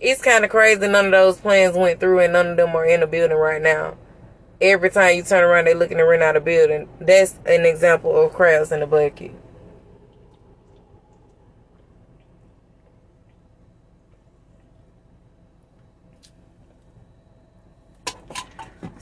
It's 0.01 0.23
kind 0.23 0.45
of 0.45 0.51
crazy 0.51 0.89
none 0.89 1.07
of 1.07 1.13
those 1.13 1.37
plans 1.37 1.77
went 1.77 2.01
through 2.01 2.21
and 2.21 2.33
none 2.33 2.49
of 2.49 2.57
them 2.57 2.75
are 2.75 2.87
in 2.87 3.01
the 3.01 3.07
building 3.07 3.37
right 3.37 3.63
now. 3.63 3.97
Every 4.61 4.91
time 4.91 5.17
you 5.17 5.23
turn 5.23 5.45
around 5.45 5.67
they're 5.67 5.75
looking 5.77 5.99
to 5.99 6.05
rent 6.05 6.23
out 6.23 6.35
a 6.35 6.41
building. 6.41 6.89
That's 6.99 7.35
an 7.47 7.67
example 7.67 8.21
of 8.21 8.33
crabs 8.33 8.73
in 8.73 8.81
the 8.81 8.87
bucket 8.87 9.35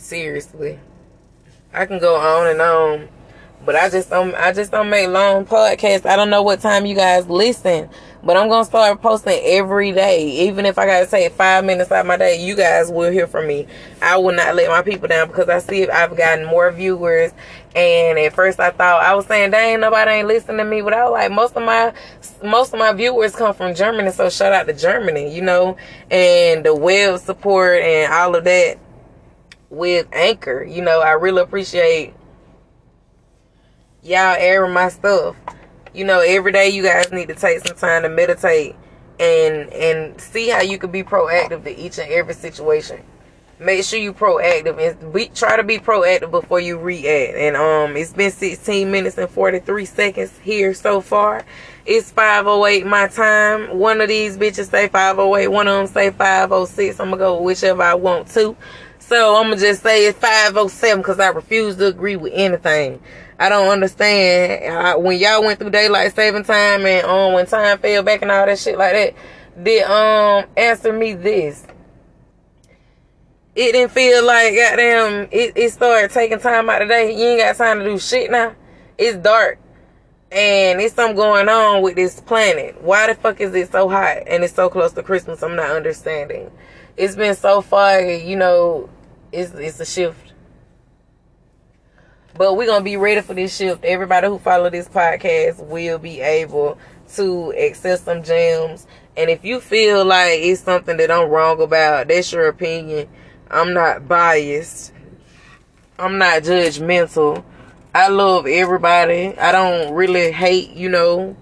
Seriously. 0.06 0.78
I 1.74 1.84
can 1.84 1.98
go 1.98 2.14
on 2.14 2.46
and 2.46 2.60
on. 2.60 3.08
But 3.64 3.74
I 3.74 3.90
just 3.90 4.08
don't 4.08 4.36
I 4.36 4.52
just 4.52 4.70
don't 4.70 4.88
make 4.88 5.08
long 5.08 5.44
podcasts. 5.44 6.06
I 6.06 6.14
don't 6.14 6.30
know 6.30 6.42
what 6.42 6.60
time 6.60 6.86
you 6.86 6.94
guys 6.94 7.26
listen. 7.26 7.90
But 8.22 8.36
I'm 8.36 8.48
gonna 8.48 8.64
start 8.64 9.02
posting 9.02 9.40
every 9.42 9.90
day. 9.90 10.46
Even 10.46 10.64
if 10.64 10.78
I 10.78 10.86
gotta 10.86 11.06
take 11.06 11.32
five 11.32 11.64
minutes 11.64 11.90
out 11.90 12.02
of 12.02 12.06
my 12.06 12.16
day, 12.16 12.40
you 12.40 12.54
guys 12.54 12.88
will 12.88 13.10
hear 13.10 13.26
from 13.26 13.48
me. 13.48 13.66
I 14.00 14.16
will 14.16 14.32
not 14.32 14.54
let 14.54 14.68
my 14.68 14.82
people 14.82 15.08
down 15.08 15.26
because 15.26 15.48
I 15.48 15.58
see 15.58 15.82
if 15.82 15.90
I've 15.90 16.16
gotten 16.16 16.44
more 16.46 16.70
viewers. 16.70 17.32
And 17.74 18.16
at 18.16 18.32
first 18.32 18.60
I 18.60 18.70
thought 18.70 19.02
I 19.02 19.12
was 19.16 19.26
saying, 19.26 19.50
dang, 19.50 19.80
nobody 19.80 20.12
ain't 20.12 20.28
listening 20.28 20.58
to 20.58 20.64
me. 20.64 20.82
But 20.82 20.92
I 20.92 21.02
was 21.02 21.14
like, 21.14 21.32
most 21.32 21.56
of 21.56 21.64
my 21.64 21.92
most 22.44 22.72
of 22.72 22.78
my 22.78 22.92
viewers 22.92 23.34
come 23.34 23.54
from 23.54 23.74
Germany, 23.74 24.12
so 24.12 24.30
shout 24.30 24.52
out 24.52 24.68
to 24.68 24.72
Germany, 24.72 25.34
you 25.34 25.42
know, 25.42 25.76
and 26.12 26.64
the 26.64 26.76
web 26.76 27.18
support 27.18 27.80
and 27.82 28.12
all 28.12 28.36
of 28.36 28.44
that 28.44 28.78
with 29.70 30.06
Anchor. 30.12 30.62
You 30.64 30.82
know, 30.82 31.00
I 31.00 31.12
really 31.12 31.42
appreciate 31.42 32.14
y'all 34.02 34.36
airing 34.38 34.72
my 34.72 34.88
stuff. 34.88 35.36
You 35.94 36.04
know, 36.04 36.20
every 36.20 36.52
day 36.52 36.68
you 36.68 36.82
guys 36.82 37.10
need 37.10 37.28
to 37.28 37.34
take 37.34 37.66
some 37.66 37.76
time 37.76 38.02
to 38.02 38.08
meditate 38.08 38.76
and 39.18 39.72
and 39.72 40.20
see 40.20 40.48
how 40.48 40.60
you 40.60 40.78
can 40.78 40.90
be 40.90 41.02
proactive 41.02 41.64
to 41.64 41.76
each 41.76 41.98
and 41.98 42.10
every 42.10 42.34
situation. 42.34 43.02
Make 43.58 43.84
sure 43.84 43.98
you 43.98 44.12
proactive 44.12 44.78
and 44.78 45.14
be, 45.14 45.28
try 45.28 45.56
to 45.56 45.62
be 45.62 45.78
proactive 45.78 46.30
before 46.30 46.60
you 46.60 46.78
react. 46.78 47.38
And 47.38 47.56
um, 47.56 47.96
it's 47.96 48.12
been 48.12 48.30
16 48.30 48.90
minutes 48.90 49.16
and 49.16 49.30
43 49.30 49.86
seconds 49.86 50.38
here 50.42 50.74
so 50.74 51.00
far. 51.00 51.42
It's 51.86 52.10
508 52.10 52.84
my 52.84 53.08
time. 53.08 53.78
One 53.78 54.02
of 54.02 54.08
these 54.08 54.36
bitches 54.36 54.70
say 54.70 54.88
508. 54.88 55.48
One 55.48 55.68
of 55.68 55.78
them 55.78 55.86
say 55.86 56.10
506. 56.10 57.00
I'm 57.00 57.06
gonna 57.06 57.16
go 57.16 57.40
whichever 57.40 57.82
I 57.82 57.94
want 57.94 58.28
to. 58.32 58.54
So 59.08 59.36
I'm 59.36 59.50
gonna 59.50 59.60
just 59.60 59.84
say 59.84 60.06
it's 60.06 60.18
507 60.18 60.98
because 60.98 61.20
I 61.20 61.28
refuse 61.28 61.76
to 61.76 61.86
agree 61.86 62.16
with 62.16 62.32
anything. 62.34 63.00
I 63.38 63.48
don't 63.48 63.68
understand 63.68 64.74
I, 64.74 64.96
when 64.96 65.20
y'all 65.20 65.44
went 65.44 65.60
through 65.60 65.70
daylight 65.70 66.12
saving 66.16 66.42
time 66.42 66.84
and 66.84 67.06
um 67.06 67.34
when 67.34 67.46
time 67.46 67.78
fell 67.78 68.02
back 68.02 68.22
and 68.22 68.32
all 68.32 68.46
that 68.46 68.58
shit 68.58 68.76
like 68.76 68.92
that. 68.92 69.14
Did 69.62 69.84
um 69.84 70.46
answer 70.56 70.92
me 70.92 71.14
this? 71.14 71.64
It 73.54 73.72
didn't 73.72 73.92
feel 73.92 74.24
like 74.24 74.56
goddamn. 74.56 75.28
It 75.30 75.52
it 75.54 75.70
started 75.72 76.10
taking 76.10 76.40
time 76.40 76.68
out 76.68 76.82
of 76.82 76.88
the 76.88 76.94
day. 76.94 77.16
You 77.16 77.26
ain't 77.26 77.40
got 77.40 77.56
time 77.56 77.78
to 77.78 77.84
do 77.84 78.00
shit 78.00 78.28
now. 78.28 78.56
It's 78.98 79.16
dark 79.18 79.60
and 80.32 80.80
it's 80.80 80.94
something 80.94 81.14
going 81.14 81.48
on 81.48 81.80
with 81.80 81.94
this 81.94 82.20
planet. 82.20 82.82
Why 82.82 83.06
the 83.06 83.14
fuck 83.14 83.40
is 83.40 83.54
it 83.54 83.70
so 83.70 83.88
hot 83.88 84.24
and 84.26 84.42
it's 84.42 84.54
so 84.54 84.68
close 84.68 84.92
to 84.94 85.02
Christmas? 85.04 85.44
I'm 85.44 85.54
not 85.54 85.70
understanding. 85.70 86.50
It's 86.96 87.14
been 87.14 87.36
so 87.36 87.60
far, 87.60 88.00
you 88.00 88.36
know, 88.36 88.90
it's 89.32 89.52
it's 89.52 89.80
a 89.80 89.84
shift. 89.84 90.32
But 92.36 92.56
we're 92.56 92.66
gonna 92.66 92.84
be 92.84 92.96
ready 92.96 93.20
for 93.22 93.34
this 93.34 93.56
shift. 93.56 93.84
Everybody 93.84 94.28
who 94.28 94.38
follow 94.38 94.68
this 94.68 94.88
podcast 94.88 95.64
will 95.66 95.98
be 95.98 96.20
able 96.20 96.78
to 97.14 97.54
access 97.54 98.02
some 98.02 98.22
gems. 98.22 98.86
And 99.16 99.30
if 99.30 99.44
you 99.44 99.60
feel 99.60 100.04
like 100.04 100.40
it's 100.40 100.60
something 100.60 100.96
that 100.98 101.10
I'm 101.10 101.28
wrong 101.28 101.62
about, 101.62 102.08
that's 102.08 102.32
your 102.32 102.48
opinion. 102.48 103.08
I'm 103.50 103.72
not 103.72 104.06
biased. 104.06 104.92
I'm 105.98 106.18
not 106.18 106.42
judgmental. 106.42 107.42
I 107.94 108.08
love 108.08 108.46
everybody. 108.46 109.36
I 109.38 109.52
don't 109.52 109.94
really 109.94 110.30
hate, 110.30 110.72
you 110.72 110.90
know. 110.90 111.36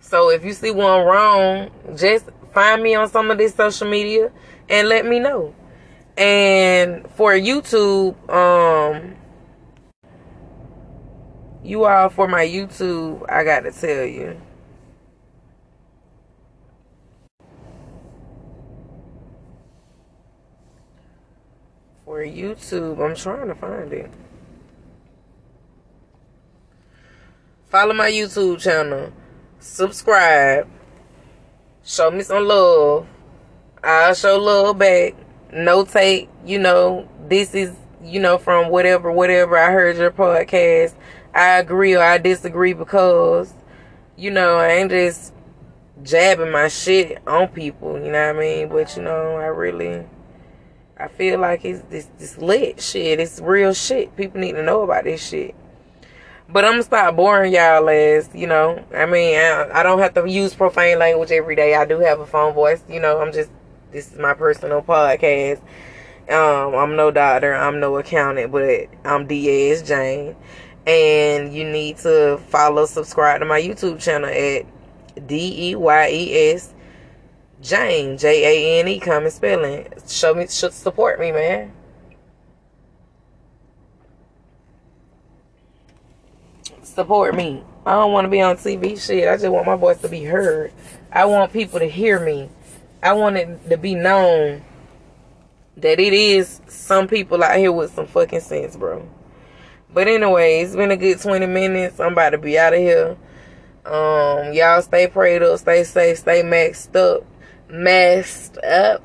So 0.00 0.30
if 0.30 0.44
you 0.44 0.52
see 0.52 0.72
one 0.72 1.04
wrong, 1.06 1.70
just 1.94 2.26
find 2.52 2.82
me 2.82 2.96
on 2.96 3.08
some 3.08 3.30
of 3.30 3.38
this 3.38 3.54
social 3.54 3.88
media 3.88 4.32
and 4.68 4.88
let 4.88 5.06
me 5.06 5.20
know. 5.20 5.54
And 6.16 7.06
for 7.10 7.32
YouTube, 7.32 8.16
um, 8.30 9.16
you 11.62 11.84
all 11.84 12.08
for 12.08 12.26
my 12.26 12.46
YouTube, 12.46 13.24
I 13.28 13.44
got 13.44 13.60
to 13.60 13.72
tell 13.72 14.04
you. 14.04 14.40
For 22.06 22.24
YouTube, 22.24 23.04
I'm 23.04 23.14
trying 23.14 23.48
to 23.48 23.54
find 23.54 23.92
it. 23.92 24.10
Follow 27.68 27.92
my 27.92 28.10
YouTube 28.10 28.60
channel. 28.60 29.12
Subscribe. 29.58 30.66
Show 31.84 32.10
me 32.10 32.22
some 32.22 32.46
love. 32.46 33.06
I'll 33.82 34.14
show 34.14 34.38
love 34.38 34.78
back 34.78 35.14
notate, 35.56 36.28
you 36.44 36.58
know, 36.58 37.08
this 37.28 37.54
is, 37.54 37.74
you 38.02 38.20
know, 38.20 38.38
from 38.38 38.70
whatever, 38.70 39.10
whatever 39.10 39.58
I 39.58 39.72
heard 39.72 39.96
your 39.96 40.10
podcast. 40.10 40.94
I 41.34 41.58
agree 41.58 41.94
or 41.94 42.02
I 42.02 42.18
disagree 42.18 42.72
because, 42.72 43.52
you 44.16 44.30
know, 44.30 44.56
I 44.58 44.68
ain't 44.68 44.90
just 44.90 45.32
jabbing 46.02 46.50
my 46.50 46.68
shit 46.68 47.20
on 47.26 47.48
people, 47.48 47.98
you 47.98 48.12
know 48.12 48.26
what 48.26 48.36
I 48.36 48.38
mean? 48.38 48.68
But, 48.68 48.96
you 48.96 49.02
know, 49.02 49.36
I 49.36 49.46
really, 49.46 50.04
I 50.98 51.08
feel 51.08 51.40
like 51.40 51.64
it's 51.64 51.82
this, 51.90 52.08
this 52.18 52.38
lit 52.38 52.80
shit. 52.80 53.20
It's 53.20 53.40
real 53.40 53.74
shit. 53.74 54.16
People 54.16 54.40
need 54.40 54.52
to 54.52 54.62
know 54.62 54.82
about 54.82 55.04
this 55.04 55.26
shit. 55.26 55.54
But 56.48 56.64
I'm 56.64 56.72
gonna 56.72 56.84
stop 56.84 57.16
boring 57.16 57.52
y'all 57.52 57.88
as, 57.88 58.30
you 58.32 58.46
know. 58.46 58.84
I 58.94 59.04
mean, 59.04 59.36
I, 59.36 59.68
I 59.72 59.82
don't 59.82 59.98
have 59.98 60.14
to 60.14 60.30
use 60.30 60.54
profane 60.54 60.98
language 60.98 61.32
every 61.32 61.56
day. 61.56 61.74
I 61.74 61.84
do 61.84 61.98
have 61.98 62.20
a 62.20 62.26
phone 62.26 62.54
voice, 62.54 62.82
you 62.88 63.00
know. 63.00 63.20
I'm 63.20 63.32
just 63.32 63.50
this 63.92 64.12
is 64.12 64.18
my 64.18 64.34
personal 64.34 64.82
podcast. 64.82 65.60
Um, 66.28 66.74
I'm 66.74 66.96
no 66.96 67.10
doctor, 67.10 67.54
I'm 67.54 67.78
no 67.78 67.96
accountant, 67.98 68.50
but 68.50 68.88
I'm 69.04 69.26
Diaz 69.26 69.82
Jane. 69.82 70.36
And 70.86 71.52
you 71.52 71.64
need 71.64 71.98
to 71.98 72.38
follow, 72.48 72.86
subscribe 72.86 73.40
to 73.40 73.46
my 73.46 73.60
YouTube 73.60 74.00
channel 74.00 74.28
at 74.28 75.26
D 75.26 75.70
E 75.70 75.74
Y 75.74 76.08
E 76.10 76.52
S 76.52 76.74
Jane, 77.60 78.18
J 78.18 78.78
A 78.78 78.80
N 78.80 78.88
E, 78.88 79.00
common 79.00 79.30
spelling. 79.30 79.88
Show 80.06 80.34
me, 80.34 80.46
should 80.46 80.72
support 80.72 81.18
me, 81.18 81.32
man. 81.32 81.72
Support 86.82 87.34
me. 87.34 87.62
I 87.84 87.92
don't 87.92 88.12
want 88.12 88.24
to 88.24 88.30
be 88.30 88.40
on 88.40 88.56
TV 88.56 89.00
shit. 89.00 89.28
I 89.28 89.36
just 89.36 89.48
want 89.48 89.66
my 89.66 89.76
voice 89.76 90.00
to 90.00 90.08
be 90.08 90.24
heard. 90.24 90.72
I 91.12 91.24
want 91.26 91.52
people 91.52 91.78
to 91.78 91.86
hear 91.86 92.18
me. 92.18 92.48
I 93.06 93.12
want 93.12 93.36
it 93.36 93.70
to 93.70 93.76
be 93.76 93.94
known 93.94 94.64
that 95.76 96.00
it 96.00 96.12
is 96.12 96.60
some 96.66 97.06
people 97.06 97.44
out 97.44 97.56
here 97.56 97.70
with 97.70 97.94
some 97.94 98.06
fucking 98.06 98.40
sense, 98.40 98.76
bro. 98.76 99.08
But 99.94 100.08
anyway, 100.08 100.60
it's 100.60 100.74
been 100.74 100.90
a 100.90 100.96
good 100.96 101.20
20 101.20 101.46
minutes. 101.46 102.00
I'm 102.00 102.14
about 102.14 102.30
to 102.30 102.38
be 102.38 102.58
out 102.58 102.72
of 102.72 102.80
here. 102.80 103.16
Um, 103.84 104.52
y'all 104.52 104.82
stay 104.82 105.06
prayed 105.06 105.44
up, 105.44 105.60
stay 105.60 105.84
safe, 105.84 106.18
stay 106.18 106.42
maxed 106.42 106.96
up, 106.96 107.24
masked 107.70 108.58
up. 108.58 109.04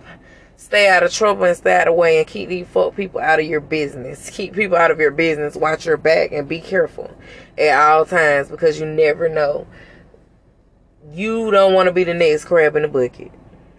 Stay 0.56 0.90
out 0.90 1.04
of 1.04 1.12
trouble 1.12 1.44
and 1.44 1.56
stay 1.56 1.76
out 1.76 1.88
of 1.88 1.94
the 1.94 2.00
way 2.00 2.18
and 2.18 2.26
keep 2.26 2.50
these 2.50 2.68
fuck 2.68 2.96
people 2.96 3.20
out 3.20 3.40
of 3.40 3.46
your 3.46 3.60
business. 3.60 4.30
Keep 4.32 4.56
people 4.56 4.78
out 4.78 4.90
of 4.90 5.00
your 5.00 5.12
business. 5.12 5.56
Watch 5.56 5.86
your 5.86 5.98
back 5.98 6.32
and 6.32 6.48
be 6.48 6.60
careful 6.60 7.12
at 7.58 7.80
all 7.80 8.06
times 8.06 8.50
because 8.50 8.80
you 8.80 8.86
never 8.88 9.30
know 9.30 9.68
you 11.12 11.52
don't 11.52 11.74
want 11.74 11.88
to 11.88 11.94
be 11.94 12.04
the 12.04 12.14
next 12.14 12.46
crab 12.46 12.76
in 12.76 12.84
the 12.84 12.88
bucket. 12.88 13.32